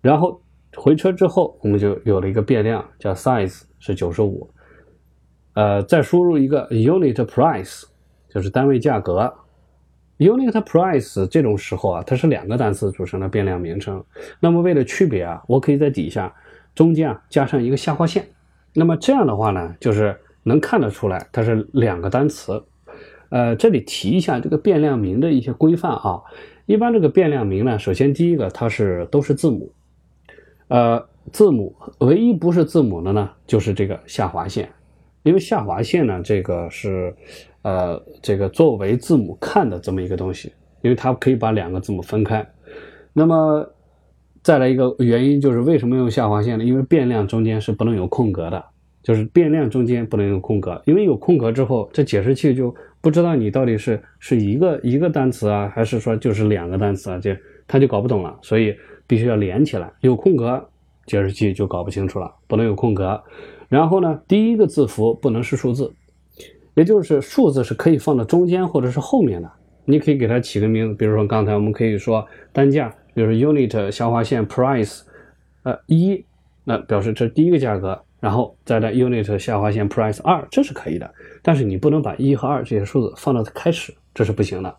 [0.00, 0.40] 然后
[0.76, 4.48] 回车之后，我们就有了一个变量叫 size 是九十五，
[5.54, 7.84] 呃，再输入一个 unit price，
[8.28, 9.32] 就是单位价格。
[10.18, 14.02] unit price 这种时候啊，它是两个单词组成的变量名称。
[14.40, 16.32] 那么为了区别啊，我可以在底下
[16.74, 18.26] 中间啊加上一个下划线。
[18.72, 22.62] 那么这样的话呢，就是能看得出来它是两个单词。
[23.30, 26.22] 呃，这里提一下这个变量名的一些规范啊。
[26.66, 29.72] 一般这个变量名呢，首先第一个它是都是字母，
[30.72, 34.66] 呃，字母唯一不是字母的呢，就是这个下划线，
[35.22, 37.14] 因为下划线呢，这个是
[37.60, 42.42] 呃这个作为字母看的这么一个东西，因为它可以把两个字母分开。
[43.12, 43.70] 那么
[44.42, 46.64] 再来一个原因就是为什么用下划线呢？
[46.64, 48.64] 因为变量中间是不能有空格的。
[49.02, 57.32] 就是变量中间不能有空格，因为有空格之后，这解释器就不知道你到底是是一个一个单词啊，还是说就是两个单词啊，就
[57.66, 58.38] 他就搞不懂了。
[58.42, 58.72] 所以
[59.12, 60.66] 必须要连起来，有空格
[61.04, 63.22] 解释器就搞不清楚了，不能有空格。
[63.68, 65.92] 然后呢，第一个字符不能是数字，
[66.72, 69.52] 也就是数字是可以放到中间或者是后面的。
[69.84, 75.02] 你可以给它起个名字，比如说刚才我们可以说单价，比如说 unit 下划线 price，
[75.64, 76.24] 呃一，
[76.64, 78.02] 那表示这第一个价格。
[78.18, 84.74] 然后再来 unit 下划线 price 二，这是可以的，但是你不能把一和二这些数字放到开始，这是不行的。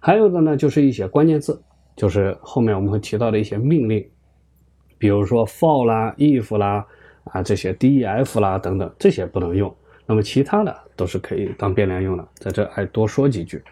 [0.00, 1.62] 还有的呢，就是一些关键字，
[1.98, 4.08] 就是后面我们会提到的一些命令，
[4.96, 6.86] 比如说 for 啦、if 啦
[7.24, 9.74] 啊这些 def 啦等等，这些不能用。
[10.06, 13.62] 那么其他的都是可以当变量用的，在这还多说几句。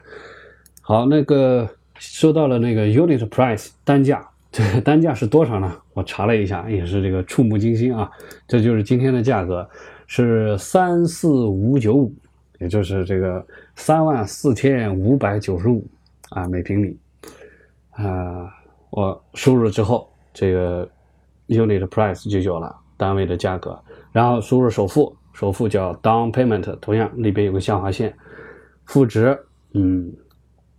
[0.83, 1.67] 好，那个
[1.99, 4.29] 说到了那个 unit price 单价。
[4.53, 5.71] 这个单价是多少呢？
[5.93, 8.11] 我查了一下，也是这个触目惊心啊！
[8.49, 9.69] 这就是今天的价格
[10.07, 12.15] 是三四五九五，
[12.59, 15.87] 也就是这个三万四千五百九十五
[16.31, 16.97] 啊每平米
[17.97, 18.49] 啊。
[18.91, 20.89] 我输入之后，这个
[21.49, 23.79] unit price 就有了单位的价格，
[24.13, 28.17] 然后输入首付，首付叫 down payment，同样里边有个下划线，
[28.85, 29.39] 负值
[29.75, 30.13] 嗯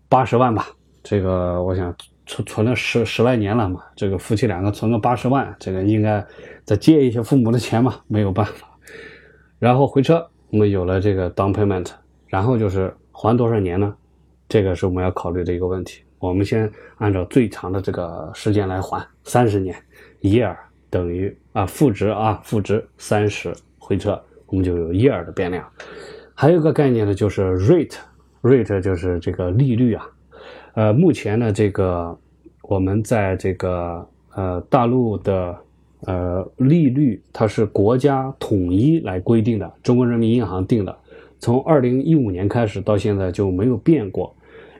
[0.09, 0.67] 八十万吧，
[1.03, 1.93] 这个我想。
[2.29, 6.21] 存存了十十来年了嘛，这个夫妻两个存个八十万，这个应该
[6.65, 8.67] 再借一些父母的钱嘛，没有办法。
[9.59, 11.89] 然后回车，我们有了这个 down payment，
[12.27, 13.95] 然后就是还多少年呢？
[14.49, 16.03] 这个是我们要考虑的一个问题。
[16.19, 19.75] 我们先按照最长的这个时间来还，三十年
[20.21, 20.55] ，year
[20.89, 25.63] 等于啊负值啊负值三十，回车我们就有 year 的变量。
[26.33, 30.09] 还有一个概念呢，就是 rate，rate 就是这个利率啊。
[30.73, 32.17] 呃，目前呢，这个
[32.63, 35.55] 我们在这个呃大陆的
[36.01, 40.97] 呃利率，它是国家统一来规定的，中国人民银行定的，
[41.39, 44.35] 从二零一五年开始到现在就没有变过。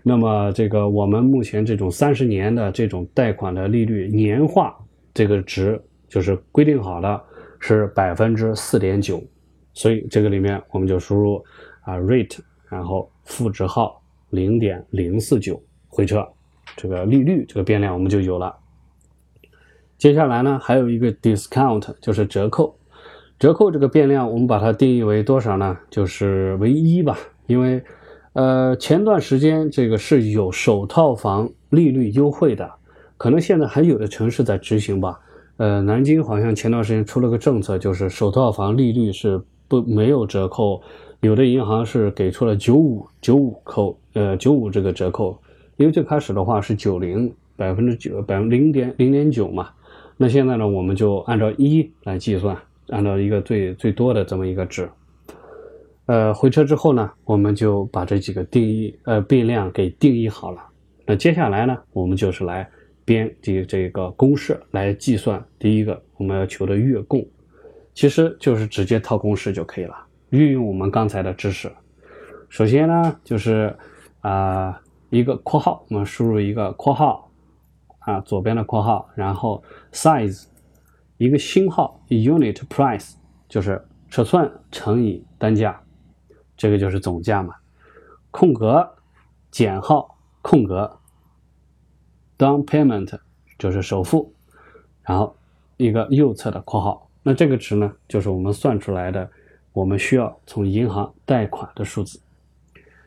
[0.08, 4.74] 那么这个我们目前这种三十年的这种贷款的利率年化
[5.13, 7.22] 这个值就是规定好的
[7.60, 9.22] 是百分之四点九，
[9.74, 11.43] 所以这个里面我们就输入
[11.82, 12.39] 啊 rate，
[12.70, 15.62] 然后负值号零点零四九。
[15.89, 16.26] 回撤，
[16.76, 18.56] 这个利率这个变量我们就有了。
[19.98, 22.78] 接下来呢，还有一个 discount，就是折扣。
[23.39, 25.78] 折扣这个变量我们把它定义为多少呢？
[25.89, 27.17] 就是为一吧。
[27.48, 27.84] 因为，
[28.38, 32.71] 呃，前段时间这个是有首套房利率优惠的，
[33.17, 35.19] 可能现在还有的城市在执行吧。
[35.58, 40.80] 呃，南京好像前段时间出了个政策，就是首套房利率是不没有折扣，
[41.21, 45.36] 有的银行是给出了九五九五扣，呃，九五这个折扣。
[45.78, 49.69] 因为最开始的话是九零百分之九百分零点零点九嘛，
[50.15, 52.56] 那现在呢我们就按照一来计算，
[52.89, 54.88] 按照一个最最多的这么一个值。
[56.08, 60.62] 呃，回车之后呢，我们就把这几个定义呃变量给定义好了。
[61.06, 62.67] 那接下来呢，我们就是来
[63.06, 67.24] 编这这个公式来计算第一个我们要求的月供，
[67.93, 69.96] 其实就是直接套公式就可以了，
[70.32, 71.72] 运用我们刚才的知识。
[72.50, 73.74] 首先呢，就是
[74.22, 74.82] 啊。
[75.10, 77.32] 一个括号，我们输入一个括号
[78.00, 80.48] 啊，左边的括号，然后 size
[81.15, 83.14] 一个星号，unit price
[83.47, 85.82] 就是尺寸乘以单价，
[86.58, 87.55] 这个就是总价嘛。
[88.32, 88.95] 空格
[89.51, 90.99] 减号空格
[92.38, 93.18] down payment
[93.58, 94.34] 就是首付，
[95.03, 95.34] 然后
[95.78, 99.30] 一个右侧的括号，那这个值呢，就是我们算出来的，
[99.72, 102.20] 我们需要从银行贷款的数字，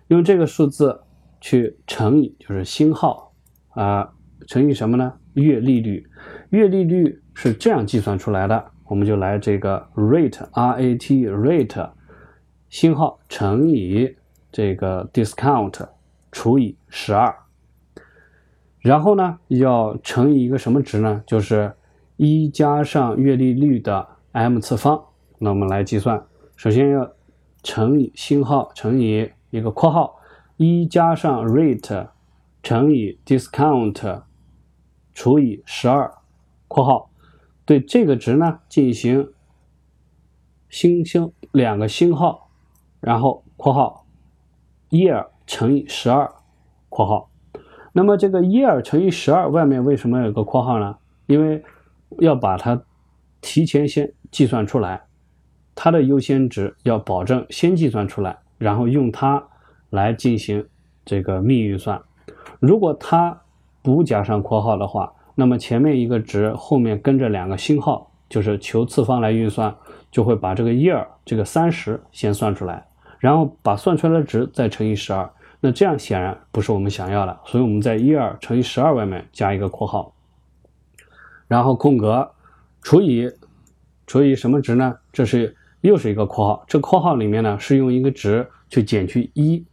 [0.08, 1.02] 用这个数字。
[1.42, 3.32] 去乘以就是星号
[3.70, 4.12] 啊，
[4.46, 5.14] 乘以什么呢？
[5.32, 6.06] 月利率，
[6.50, 11.90] 月利率是这样计算出来的，我们就来这个 rate r a t rate
[12.70, 14.16] 星号乘以
[14.52, 15.88] 这个 discount
[16.30, 17.36] 除以十二，
[18.78, 21.22] 然后呢要乘以一个什么值呢？
[21.26, 21.74] 就是
[22.16, 25.04] 一加上月利率的 m 次方。
[25.38, 27.10] 那我们来计算，首先要
[27.64, 30.20] 乘以星号乘以一个括号，
[30.56, 32.08] 一加上 rate
[32.62, 34.22] 乘以 discount
[35.12, 36.14] 除以十二
[36.68, 37.10] 括号，
[37.64, 39.32] 对这个值呢进行
[40.68, 42.49] 星星两个星号，
[43.00, 44.06] 然后括号
[44.90, 46.30] year 乘以十二
[46.88, 47.30] 括号。
[47.92, 50.96] 那么这个 year 乘以十二外面为什么有个括号呢？
[51.26, 51.62] 因为
[52.18, 52.82] 要把它
[53.40, 55.02] 提前先计算出来。
[55.74, 59.42] 它的优先值要保证先计算出来，然后用它
[59.88, 60.68] 来进行
[61.06, 61.98] 这个幂运算。
[62.58, 63.40] 如果它
[63.80, 69.74] 不加上括号的话，那么前面一个值后面跟着两个星号，就是求次方来运算，
[70.10, 72.86] 就会把这个 year 这个三十先算出来，
[73.20, 75.30] 然后把算出来的值再乘以十二。
[75.60, 80.12] 那这样显然不是我们想要的，所以我们在一二乘以十二外面加一个括号，
[81.46, 82.32] 然后空格
[82.82, 83.30] 除以
[84.08, 84.98] 除以什么值呢？
[85.12, 85.56] 这是。
[85.82, 89.64] 又是一个括号，这括号里面呢是用一个值去减去一，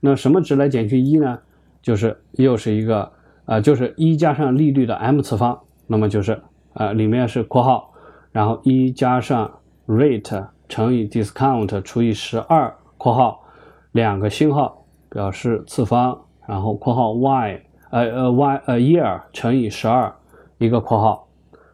[0.00, 1.38] 那什么值来减去一呢？
[1.80, 3.12] 就是又是一个
[3.44, 6.42] 啊，就是一加上利率的 m 次方，那么就是
[6.72, 7.94] 啊里面是括号，
[8.32, 13.42] 然后一加上 rate 乘以 discount 除以十二括号，
[13.90, 16.16] 两个星号表示次方，
[16.46, 17.60] 然后括号 y
[17.90, 20.14] 呃呃 y 呃 year 乘以十二
[20.58, 21.28] 一个括号，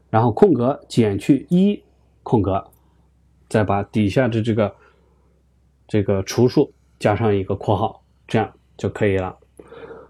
[0.08, 1.82] 然后空格减去一
[2.22, 2.64] 空格。
[3.48, 4.74] 再把底下的这个
[5.86, 9.36] 这个除数加上一个括号，这样就可以了。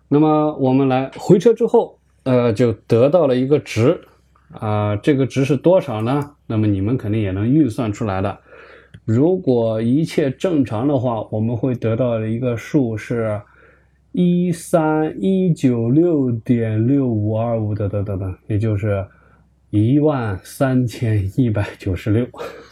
[0.08, 4.00] 那么我们来回车之后，呃，就得到了一个值
[4.52, 6.36] 啊，这个值是多少呢？
[6.46, 8.38] 那么你们肯定也能运算出来的。
[9.06, 13.40] 如果一切正常的话，我们会得到的一个数是
[14.10, 19.06] 一三一九六点六五二五的等等等，也就是
[19.70, 22.26] 一万三千一百九十六。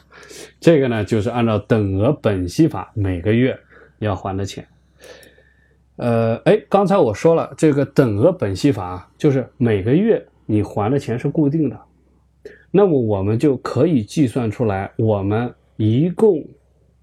[0.58, 3.56] 这个呢，就是按照等额本息法每个月
[4.00, 4.66] 要还的钱。
[5.94, 11.80] 呃，哎，刚才我说了，这个等额本息法就是每个月你还的钱是固定的，
[12.72, 16.44] 那么我们就可以计算出来，我们一共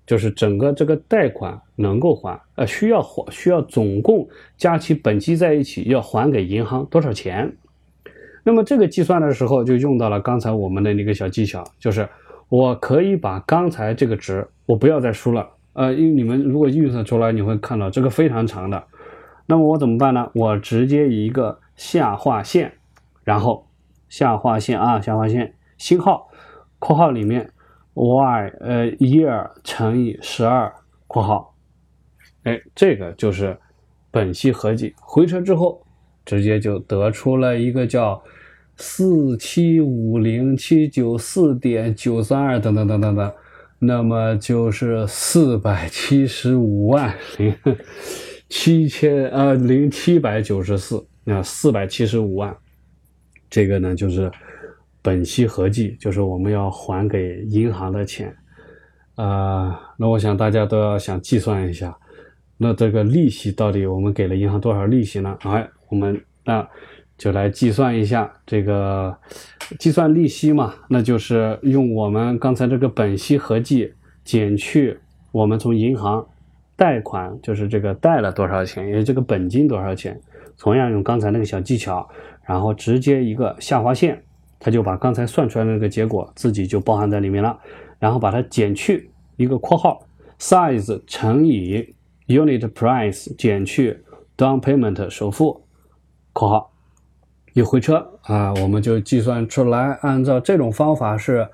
[0.05, 7.55] 就是整个这个贷款能够还，呃，需要还需要总共加起本息在一起要还给银行多少钱？
[8.43, 12.07] 那么这个计算的时候就用到了刚才我们的那个小技巧，就是。
[12.51, 18.83] 我可以把刚才这个值，我不要再输了，呃，因为你们如果运算出来，你会看到这个非常长的，
[19.45, 20.29] 那么我怎么办呢？
[20.35, 22.73] 我直接一个下划线，
[23.23, 23.65] 然后
[24.09, 26.27] 下划线啊，下划线，星号，
[26.77, 27.51] 括号里面
[27.93, 30.73] y 呃 year 乘以十二
[31.07, 31.55] 括号，
[32.43, 33.57] 哎，这个就是
[34.09, 35.85] 本息合计，回车之后
[36.25, 38.21] 直接就得出了一个叫。
[38.77, 43.31] 四七五零七九四点九三二等等等等等，
[43.77, 47.55] 那么就是四百七十五万零
[48.49, 52.57] 七千呃零七百九十四，那四百七十五万，
[53.51, 54.31] 这个呢就是
[55.01, 58.35] 本息合计，就是我们要还给银行的钱
[59.15, 59.79] 啊。
[59.97, 61.97] 那我想大家都要想计算一下，
[62.57, 65.37] 那这个利息到底我们给了银行多少利息呢？
[65.41, 66.67] 哎，我们那。
[67.17, 69.15] 就来计算一下这个
[69.77, 73.93] 计算利息嘛，那就是用我们刚才这个本息合计
[74.23, 74.97] 减去
[75.31, 76.27] 我们从银行
[76.75, 80.19] 贷款，就是这个贷了多少钱，也就这个本金多少钱。
[80.57, 82.09] 同样用刚才那个小技巧，
[82.43, 84.23] 然后直接一个下划线，
[84.61, 87.59] 他就把刚才算出来的那个结果自己就包含在里面了。
[87.99, 90.03] 然后把它减去一个括号
[90.39, 91.93] ，size 乘以
[92.25, 94.03] unit price 减去
[94.35, 95.61] down payment 首付
[96.33, 96.73] 括号。
[97.53, 101.47] 一回车啊，我们就计算出来，按照这种方法是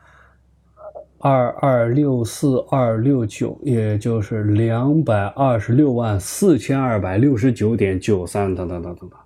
[1.18, 9.20] 二二六四二六九，也就是两百二十六万四千二百六十九点九三等等等等等，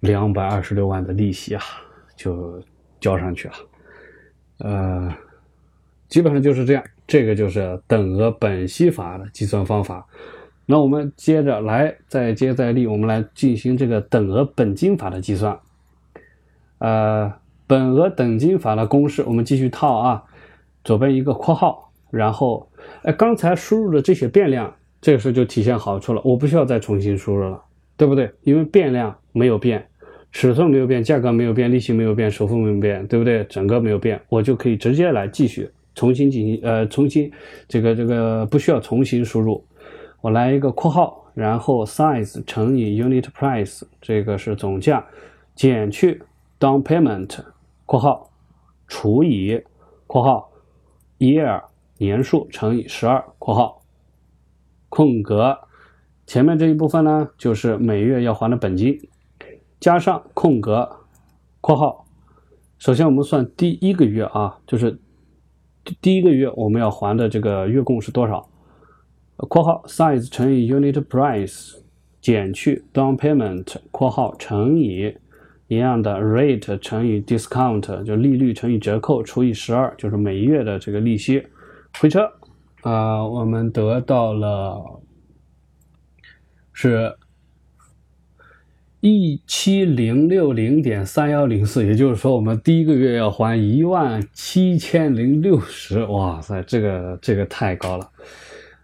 [0.00, 1.62] 两百二十六万的利息啊，
[2.16, 2.62] 就
[3.00, 3.54] 交上去了。
[4.58, 5.14] 呃，
[6.08, 10.06] 基本上就是这样，这个就是等额本息法的计算方法。
[10.66, 15.58] 那我们接着来再接再厉，我们来进行这个等额本金法的计算。
[16.78, 17.32] 呃，
[17.66, 20.24] 本额等金法的公式，我们继续套啊。
[20.84, 22.70] 左边一个括号，然后，
[23.02, 27.62] 哎，刚才输入的这些变量，这个时候就体现好处了，我不需要再重新输入了，
[27.96, 28.32] 对不对？
[28.42, 29.86] 因为变量没有变，
[30.30, 33.44] 尺寸没有变，价格没有变，利息没有变，首付没有变，对不对？
[33.44, 37.30] 整个没有变，我就可以直接来继续重新进行，呃，重新
[37.66, 39.64] 这个这个不需要重新输入，
[40.20, 45.04] 我来一个括号，然后 size 乘以 unit price，这个是总价
[45.54, 46.22] 减去。
[46.60, 47.38] Down payment（
[47.86, 48.32] 括号
[48.88, 49.62] 除以
[50.08, 50.50] （括号
[51.20, 51.62] year
[51.98, 53.80] 年数乘以十二）（括号
[54.88, 55.56] 空格）
[56.26, 58.98] 前面这一部分呢，就是每月要还的本金，
[59.80, 60.88] 加上空格
[61.60, 62.04] （括号）。
[62.78, 64.98] 首先我们算第一个月啊，就是
[66.00, 68.48] 第一个月我们要还的这个月供是多少
[69.48, 71.76] ？（括号 size 乘以 unit price）
[72.20, 75.16] 减去 down payment（ 括号乘以）
[75.68, 81.46] 一样的 rate 乘以 discount，就利率乘以折扣除以十二，就是每月的这个利息。
[82.00, 82.30] 回车
[82.82, 85.00] 啊，我们得到了
[86.72, 87.17] 是
[89.00, 96.02] 一七零六零点三幺零四，也就是说，我们第一个月要还一万七千零六十。
[96.04, 98.10] 哇塞，这个这个太高了。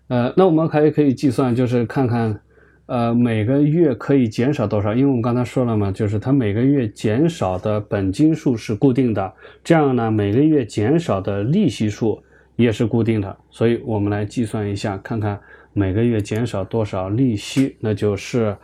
[0.08, 2.40] 呃，那我们还可以计算，就是看看。
[2.86, 4.92] 呃，每个月可以减少多少？
[4.92, 9.32] 因为我们刚才说了嘛，就是它每个月减少的本金数是固定的，
[9.64, 12.22] 这样呢，每个月减少的利息数
[12.56, 13.34] 也是固定的。
[13.48, 15.40] 所以我们来计算一下，看看
[15.72, 18.54] 每个月减少多少利息，那就是，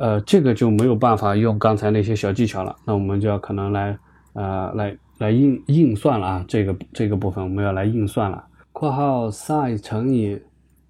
[0.00, 2.74] 呃，这个就没有办法用刚才那些小技巧了。
[2.84, 3.96] 那我们就要可能来，
[4.32, 8.44] 呃，来来硬硬算了啊，这个这个部分我们要来硬算了。
[8.72, 10.40] 括号 size 乘以。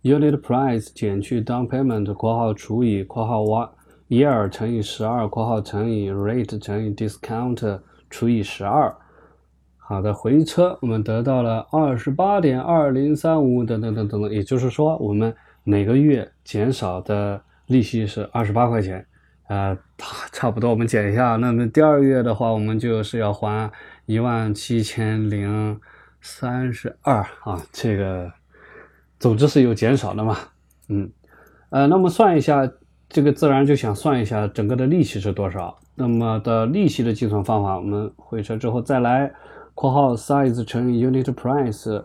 [0.03, 3.43] Unit price 减去 down payment（ 括号除以括号
[4.09, 8.97] year 乘以十二括号乘以 rate 乘以 discount 除以十二）。
[9.77, 17.39] 好的，回车我们得到了二十八点二零三五等等等等等，也就是说，我们每个月减少的
[17.71, 19.07] 利息是二十八块钱。
[19.49, 19.77] 呃，
[20.33, 21.37] 差不多，我们减一下。
[21.37, 23.71] 那么第二月的话，我们就是要还
[24.07, 25.81] 一万七千零
[26.21, 28.31] 三十二啊，这个。
[29.18, 30.35] 总之是有减少的嘛，
[30.89, 31.12] 嗯，
[31.68, 32.66] 呃，那么算一下，
[33.07, 35.79] 这个自然就想算一下整个的利息是多少。
[35.95, 39.31] 那么的利息的计算方法，我们回车之后再来，
[39.75, 42.03] 括号 size 乘以 unit price，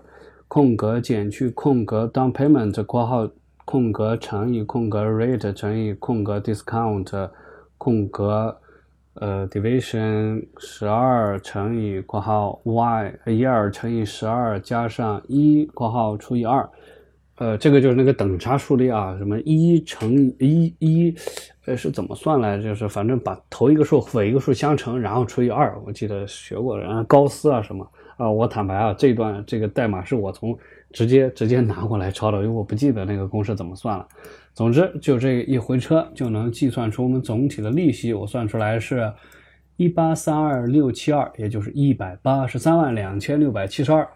[0.49, 3.25] 空格减去空格 down payment，括号
[3.65, 7.29] 空格乘以空格 rate 乘以空格 discount，
[7.77, 8.55] 空格
[9.15, 16.69] 呃 division 十二乘以括号 y 一二乘以十二加上一括号除以二。
[17.37, 21.13] 呃，这个就是那个等差数列啊，什么一乘一一，
[21.65, 22.61] 呃，是怎么算来？
[22.61, 25.77] 就是反正把头一个数和一个数相乘，然后除以二。
[25.85, 27.85] 我记得学过，然后高斯啊什么
[28.15, 28.31] 啊。
[28.31, 30.57] 我坦白啊，这段这个代码是我从
[30.95, 34.07] 直接直接拿过来抄的，因为我不记得那个公式怎么算了。
[34.55, 38.13] 总之，就这一回车就能计算出我们总体的利息。
[38.13, 39.13] 我算出来是
[39.75, 44.09] 一八三二六七二，也就是一百八十三万两千六百七十二。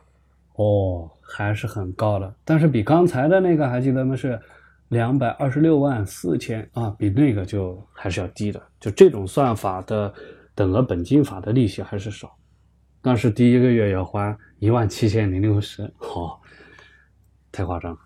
[0.56, 1.12] 哦。
[1.32, 4.16] 还是很高的，但是比刚才的那个还记得吗？
[4.16, 4.40] 是
[4.88, 8.60] 两百二十六万四千啊，比那个就还是要低的。
[8.80, 10.12] 就这种算法的
[10.56, 12.36] 等额本金法的利息还是少，
[13.00, 16.39] 但是第一个月要还一万七千零六十，好，
[17.52, 17.98] 太夸张了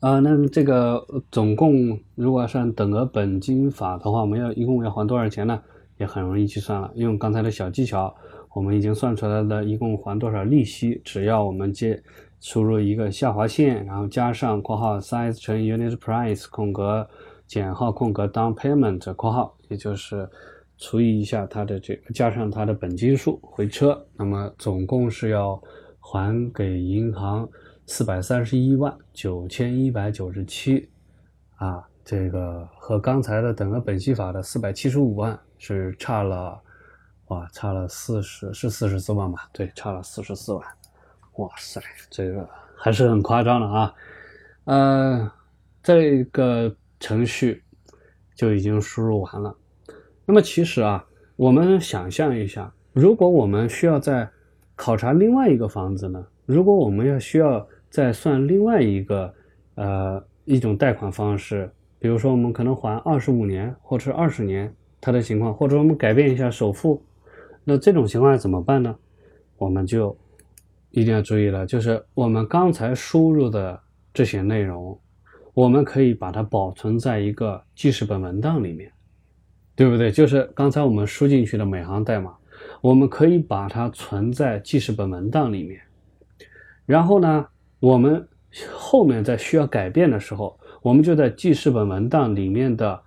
[0.00, 0.20] 啊！
[0.20, 5.62] 那这个总共如果算等额本金法的话，我们要一共要还多少钱呢？
[5.98, 8.14] 也很容易计算了，用刚才的小技巧。
[8.54, 11.00] 我们已经算出来了，一共还多少利息？
[11.04, 12.02] 只要我们接
[12.40, 17.08] 输入一个下划线，然后加上括号 size 乘以 unit price 空格
[17.46, 20.28] 减号空格 down payment 括号，也就是
[20.76, 25.62] 除以一下它的这个加上它的本金数回车，那么总共是要
[26.00, 27.48] 还给银行
[27.86, 30.88] 四百三十一万九千一百九十七
[31.56, 36.60] 啊，这个和刚才的等额本息法的四百七十五万是差了。
[37.26, 39.48] 哇，差了四十是四十四万吧？
[39.52, 40.62] 对，差了四十四万。
[41.36, 41.80] 哇塞，
[42.10, 43.94] 这个还是很夸张的啊。
[44.64, 45.32] 呃，
[45.82, 47.62] 这个程序
[48.34, 49.56] 就已经输入完了。
[50.26, 51.04] 那么其实啊，
[51.36, 54.28] 我们想象一下，如果我们需要再
[54.76, 56.26] 考察另外一个房子呢？
[56.52, 59.34] 如果我们要需要再算另外一个
[59.76, 67.02] 呃一种贷款方式，比如说我们可能还二十五年或者是二十年，它的情况，或者我们改变一下首付。
[67.64, 68.94] 那这种情况下怎么办呢？
[69.56, 70.16] 我们就
[70.90, 73.80] 一定要注意了，就是我们刚才输入的
[74.12, 74.98] 这些内容，
[75.54, 78.90] 我们可以把它保存在一个记事本文档里面，
[79.76, 80.10] 对不对？
[80.10, 82.34] 就是刚才我们输进去的每行代码，
[82.80, 85.80] 我们可以把它存在记事本文档里面。
[86.86, 87.46] 然后呢，
[87.80, 88.28] 我们
[88.72, 93.02] 后面在需要改变的时候，我们就在记事本文档里面的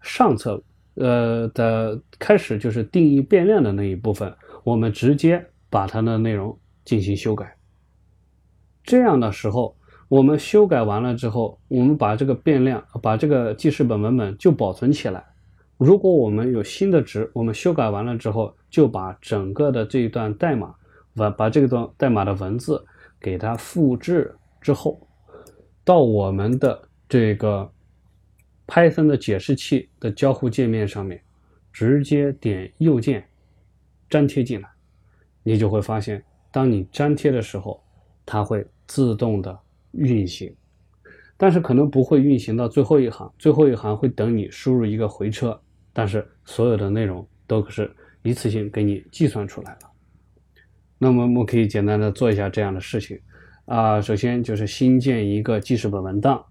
[0.00, 0.62] 上侧。
[0.98, 7.54] 呃的开始就是定义变量的那一部分，我们直接把它的内容进行修改。
[8.82, 9.76] 这样的时候，
[10.08, 15.22] 我们修改完了之后，我们把这个变量，把这个记事本文本就保存起来。
[15.76, 20.74] 如果我们有新的值，我们修改完了之后，就把整个的这一段代码，
[21.14, 22.82] 把把这段代码的文字
[23.20, 25.00] 给它复制之后，
[25.84, 27.70] 到我们的这个
[28.66, 31.22] Python 的解释器的交互界面上面，
[31.72, 33.28] 直接点右键
[34.10, 34.68] 粘贴进来，
[35.42, 37.82] 你就会发现，当你粘贴的时候，
[38.24, 39.58] 它会自动的
[39.92, 40.54] 运行。
[41.36, 45.60] 但是可能不会运行到最后一行，最后一行会等你输入一个回车，
[45.92, 49.90] 但是所有的内容都是一次性给你计算出来了。
[50.98, 53.18] 那么我们可以简单的做一下这样的事情
[53.66, 56.44] 啊，首先就是新建一个记事本文档，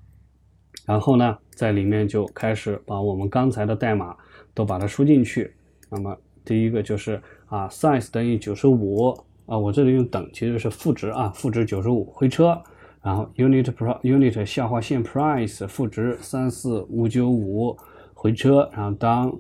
[0.86, 4.16] 然后呢，在里面就开始把我们刚才的代码
[4.54, 5.54] 都把它输进去。
[5.90, 9.10] 那么第一个就是啊，size 等于九十五
[9.46, 12.62] 啊，我这里用等其实是赋值啊，赋值九十五回车。
[13.02, 17.78] 然后 unit pro unit 下划线 price 赋值三四五九五
[18.16, 19.32] 回车，然后当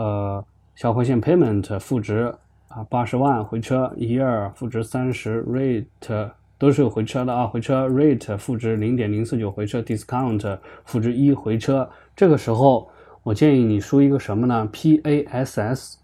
[0.00, 0.44] 呃
[0.74, 2.34] 下划线 payment 赋值
[2.76, 11.88] 啊八十万回车 year 赋值三十 rate 都是有回车的啊回车 rate 赋值零点零四九回车 discount 赋值一回车。
[12.14, 12.90] 这个时候
[13.22, 15.98] 我建议你输一个什么呢？pass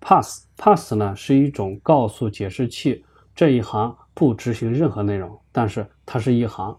[0.00, 3.94] pass pass 呢是一种告诉解释器这一行。
[4.12, 6.76] 不执行任何内容，但是它是一行。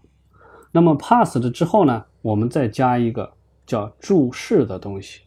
[0.70, 3.32] 那么 pass 的之后呢，我们再加一个
[3.66, 5.22] 叫注释的东西，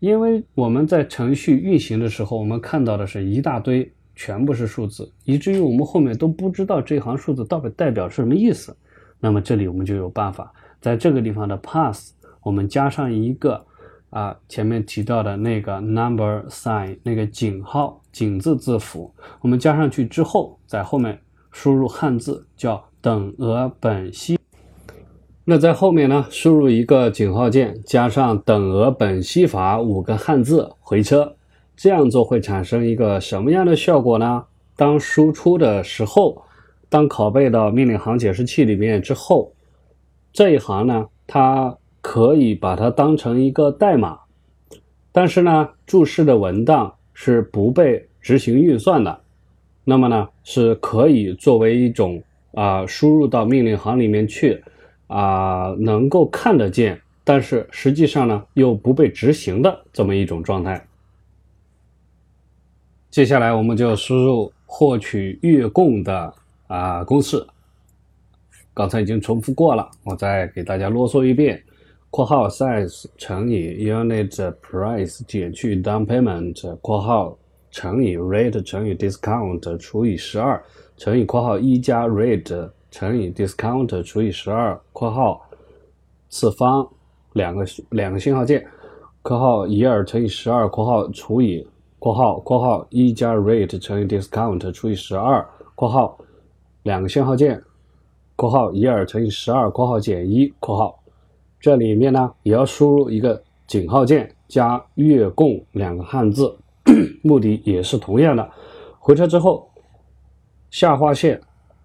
[0.00, 8.76] 因为我们在程序运行的时候，我们看到的是一大堆全部是数字，以至于我们后面都不知道这行数字到底代表是什么意思。
[9.20, 13.64] 那么这里我们就有办法，在这个地方的 pass，我们加上一个。
[14.10, 21.16] 啊，前面提到的那个 number sign 那个井号井字字符，我们加上去之后，在后面
[21.52, 24.39] 输入汉字叫等额本息。
[25.44, 31.36] 那在后面呢，输入一个井号键，加上等额本息法五个汉字回车。
[31.76, 34.44] 这样做会产生一个什么样的效果呢？
[34.76, 36.42] 当输出的时候，
[36.88, 39.52] 当拷贝到命令行解释器里面之后，
[40.32, 41.76] 这一行呢，它。
[42.02, 44.20] 可以把它当成一个代码，
[45.12, 49.20] 但是呢，注释的文档是不被执行运算的。
[49.84, 52.22] 那么呢，是可以作为一种
[52.54, 54.64] 啊输入到命令行里面去
[55.10, 60.86] 啊，能够看得见，但是实际上呢又不被执行的这么一种状态。
[63.10, 66.32] 接下来我们就输入获取月供的
[66.68, 67.44] 啊公式，
[68.72, 71.60] 刚才已经重复过了，我再给大家啰嗦一遍。
[72.08, 77.36] 括号 size 乘以 unit price 减去 down payment 括号
[77.72, 80.60] 乘以 rate 乘以 discount 除以十二
[80.96, 85.40] 乘以括号一加 rate 乘以 discount 除以十二括号
[86.28, 86.88] 次方
[87.32, 88.66] 两个两个信号键
[89.22, 91.66] 括号一二乘以十二括号除以
[91.98, 96.18] 括号括号一加 rate 乘以 discount 除以十二括号
[96.82, 97.62] 两个信号键
[98.36, 100.98] 括号一二乘以十二括号减一括号。
[101.60, 106.56] 这里面呢也要输入一个井号键加月供两个汉字，
[107.22, 108.50] 目的也是同样的。
[108.98, 109.70] 回车之后，
[110.70, 111.40] 下划线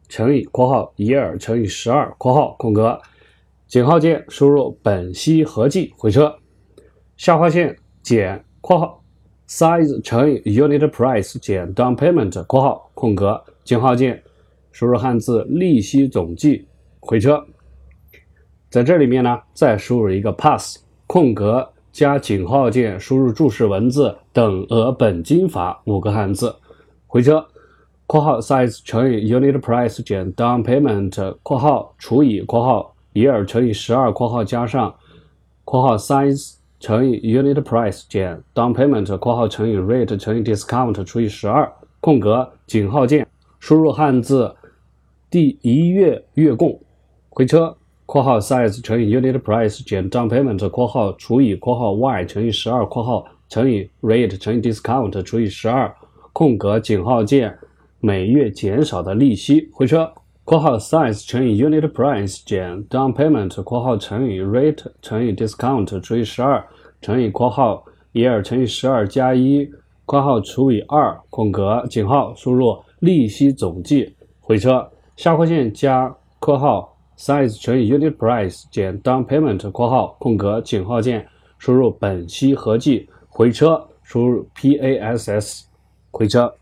[0.08, 3.00] 乘以括号一二乘以十二括号空格，
[3.68, 6.38] 井号键输入本息合计回车，
[7.18, 9.04] 下划线减括号
[9.48, 14.24] size 乘以 unit price 减 down payment 括号空格，井号键
[14.72, 16.68] 输入汉字利息总计
[17.00, 17.46] 回车。
[18.70, 26.54] 在这里面呢，再输入一个 pass 空格加井号键，输入注释文字等额本金法五个汉字，
[27.08, 27.48] 回车
[28.08, 34.94] 括号 size 乘以 unit price 减 down payment 括号除以括号 year 乘以十二括号加上
[35.64, 43.28] 括号 size 乘以 unit price 减 down payment 括号乘以 rate 乘以 discount 除以十二空格井号键
[43.60, 44.56] 输入汉字
[45.30, 46.80] 第一月月供
[47.30, 47.76] 回车。
[48.06, 55.94] 括号 size 乘以 unit price 减 down payment 括号除以括号 y 乘以十二括号乘以 rate 乘以 discount 除以十二
[56.32, 57.58] 空格井号键
[58.06, 66.64] 每月减少的利息回车括号 size 乘以 unit price 减 down payment 括号乘以 rate 乘以 discount 除以十二
[67.02, 69.68] 乘以括号一二乘以十二加一
[70.06, 76.96] 括号除以二空格井号输入利息总计回车下划线加括号。
[77.18, 81.26] size 乘以 unit price 减 down payment 括号空格井号键
[81.58, 85.66] 输入本息合计回车输入 pass
[86.12, 86.54] 回车。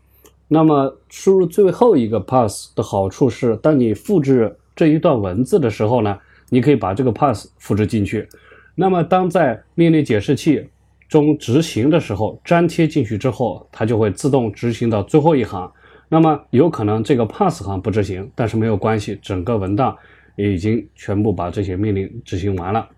[0.48, 6.18] 那么输入最后一个 pass 的好处是，当你复制这一段文字的时候呢，
[6.50, 8.28] 你可以把这个 pass 复制进去。
[8.74, 10.68] 那么当在命令解释器
[11.08, 15.70] 中执行的时候，粘贴进去之后，它就会自动执行到最后一行。
[16.08, 19.96] 那么有可能这个 pass 行不执行，但是没有关系，整个文档
[20.36, 22.88] 已经全部把这些命令执行完了。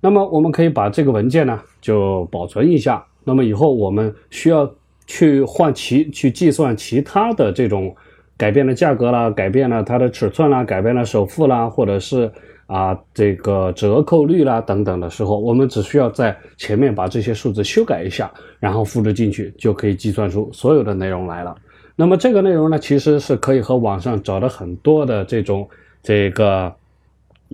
[0.00, 3.04] 那么我们可以把这个文件呢就保存一下。
[3.24, 4.72] 那么以后我们需要
[5.06, 7.94] 去换其去计算其他的这种
[8.36, 12.30] 改变的价格啦，改变了它的尺寸啦，改变了首付啦，或者是
[12.66, 21.56] 啊这个折扣率啦等等的时候，我们只需要在前面把这些数字修改一下，然后复制进去，就可以计算出所有的内容来了。
[21.94, 25.66] 那么这个内容呢，其实是可以和网上找的很多的这种
[26.02, 26.70] 这个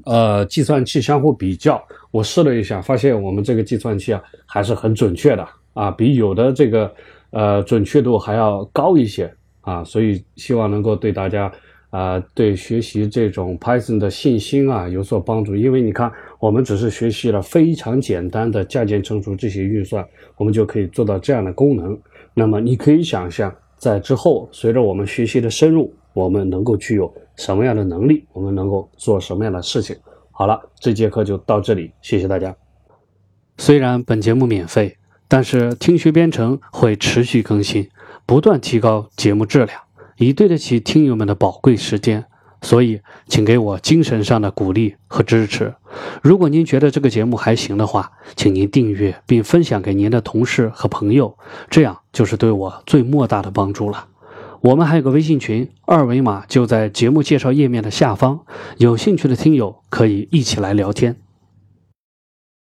[0.04, 1.80] 呃计算器相互比较。
[2.10, 6.92] 我试了一下，发现我们这个计算器啊还是很准确的啊，比有的这个
[7.32, 9.30] 呃准确度还要高一些
[9.62, 9.82] 啊。
[9.82, 11.52] 所以希望能够对大家
[11.90, 15.56] 啊对学习这种 Python 的信心啊有所帮助。
[15.56, 20.06] 因为你看，我们只是学习了非常简单的加减乘除这些运算，
[20.36, 21.98] 我们就可以做到这样的功能。
[22.32, 23.52] 那么你可以想象。
[23.82, 28.24] 在之后，随着我们学习的深入，我们能够具有什么样的能力？
[28.32, 29.96] 我们能够做什么样的事情？
[30.30, 32.54] 好了，这节课就到这里，谢谢大家。
[33.58, 34.96] 虽然本节目免费，
[35.32, 37.88] 但是听学编程会持续更新，
[38.26, 39.80] 不断提高节目质量，
[40.18, 42.26] 以对得起听友们的宝贵时间。
[42.60, 45.72] 所以，请给我精神上的鼓励和支持。
[46.20, 51.38] 如果您觉得这个节目还行的话，请您订阅并分享给您的同事和朋友，
[51.70, 54.08] 这样就是对我最莫大的帮助了。
[54.60, 58.40] 我们还有个微信群，二维码就在节目介绍页面的下方，
[58.76, 61.21] 有兴趣的听友可以一起来聊天。